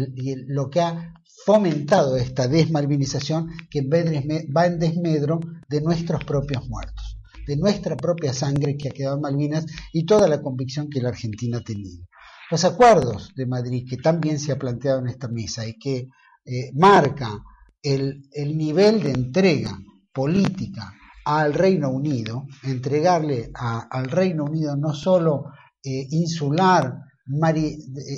[0.47, 1.12] lo que ha
[1.45, 5.39] fomentado esta desmalvinización que va en desmedro
[5.69, 7.07] de nuestros propios muertos
[7.49, 11.09] de nuestra propia sangre que ha quedado en Malvinas y toda la convicción que la
[11.09, 12.05] Argentina ha tenido.
[12.51, 16.09] Los acuerdos de Madrid, que también se ha planteado en esta mesa y que
[16.44, 17.42] eh, marca
[17.82, 19.78] el, nivel de entrega
[20.12, 20.92] política
[21.24, 25.46] al Reino Unido, entregarle al Reino Unido no solo
[25.82, 26.99] eh, insular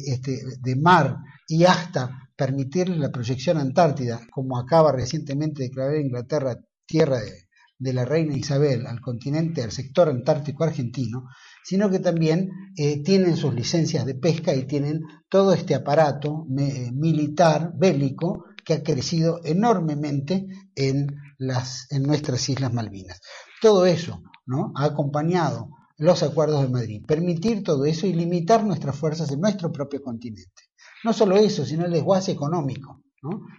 [0.06, 6.56] este, de mar y hasta permitirle la proyección antártida, como acaba recientemente de declarar Inglaterra
[6.86, 7.49] tierra de,
[7.80, 11.24] de la reina Isabel al continente, al sector antártico argentino,
[11.64, 17.72] sino que también eh, tienen sus licencias de pesca y tienen todo este aparato militar
[17.76, 21.08] bélico que ha crecido enormemente en,
[21.38, 23.20] las, en nuestras Islas Malvinas.
[23.62, 24.72] Todo eso ¿no?
[24.76, 29.72] ha acompañado los acuerdos de Madrid, permitir todo eso y limitar nuestras fuerzas en nuestro
[29.72, 30.64] propio continente.
[31.02, 33.02] No solo eso, sino el desguace económico.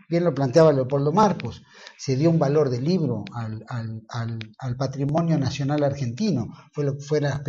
[0.09, 1.61] Bien lo planteaba Leopoldo Marcos,
[1.95, 7.41] se dio un valor de libro al, patrimonio nacional argentino, fue, lo, fue las,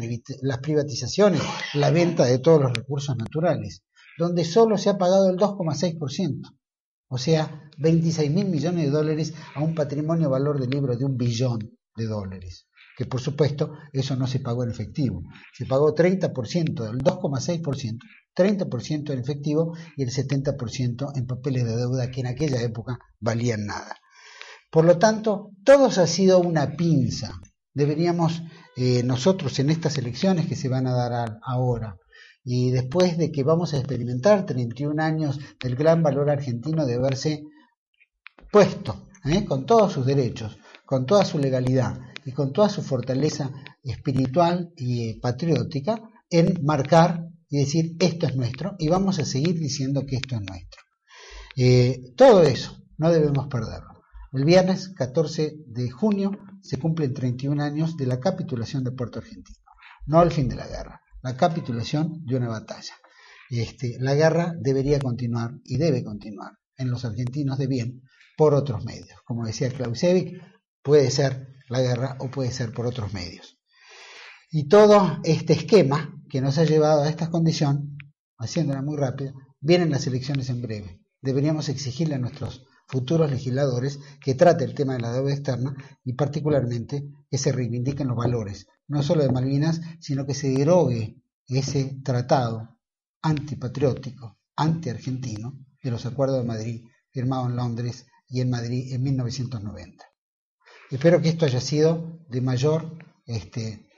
[0.43, 1.41] las privatizaciones,
[1.73, 3.83] la venta de todos los recursos naturales,
[4.19, 6.55] donde solo se ha pagado el 2,6%,
[7.09, 11.17] o sea, 26 mil millones de dólares a un patrimonio valor de libro de un
[11.17, 11.61] billón
[11.97, 12.67] de dólares
[12.97, 15.23] que por supuesto eso no se pagó en efectivo.
[15.53, 17.99] Se pagó 30%, el 2,6%,
[18.35, 23.67] 30% en efectivo y el 70% en papeles de deuda que en aquella época valían
[23.67, 23.97] nada.
[24.71, 27.41] Por lo tanto, todos ha sido una pinza.
[27.75, 28.43] Deberíamos
[28.77, 31.97] eh, nosotros en estas elecciones que se van a dar ahora,
[32.45, 37.45] y después de que vamos a experimentar 31 años del gran valor argentino de haberse
[38.51, 39.45] puesto ¿eh?
[39.45, 43.51] con todos sus derechos, con toda su legalidad y con toda su fortaleza
[43.83, 46.01] espiritual y eh, patriótica
[46.31, 50.43] en marcar y decir esto es nuestro y vamos a seguir diciendo que esto es
[50.43, 50.83] nuestro.
[51.57, 54.03] Eh, todo eso no debemos perderlo.
[54.33, 59.59] El viernes 14 de junio se cumplen 31 años de la capitulación de Puerto Argentino,
[60.07, 62.95] no el fin de la guerra, la capitulación de una batalla.
[63.51, 68.03] Este, la guerra debería continuar y debe continuar en los argentinos de bien
[68.39, 69.21] por otros medios.
[69.27, 70.41] Como decía Clausewitz,
[70.83, 73.59] puede ser la guerra o puede ser por otros medios.
[74.51, 77.97] Y todo este esquema que nos ha llevado a esta condición,
[78.39, 81.01] haciéndola muy rápida, vienen las elecciones en breve.
[81.23, 86.13] Deberíamos exigirle a nuestros futuros legisladores que trate el tema de la deuda externa y
[86.13, 91.17] particularmente que se reivindiquen los valores, no solo de Malvinas, sino que se derogue
[91.47, 92.79] ese tratado
[93.23, 100.12] antipatriótico, antiargentino de los acuerdos de Madrid firmados en Londres y en Madrid en 1990.
[100.93, 103.89] Espero que esto haya sido de mayor este,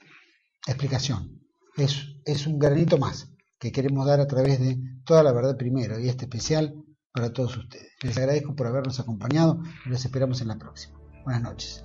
[0.65, 1.41] explicación
[1.77, 6.09] es, un granito más que queremos dar a través de toda la verdad primero y
[6.09, 6.75] este especial
[7.13, 7.93] para todos ustedes.
[8.03, 10.97] Les agradezco por habernos acompañado y los esperamos en la próxima.
[11.25, 11.83] Buenas noches.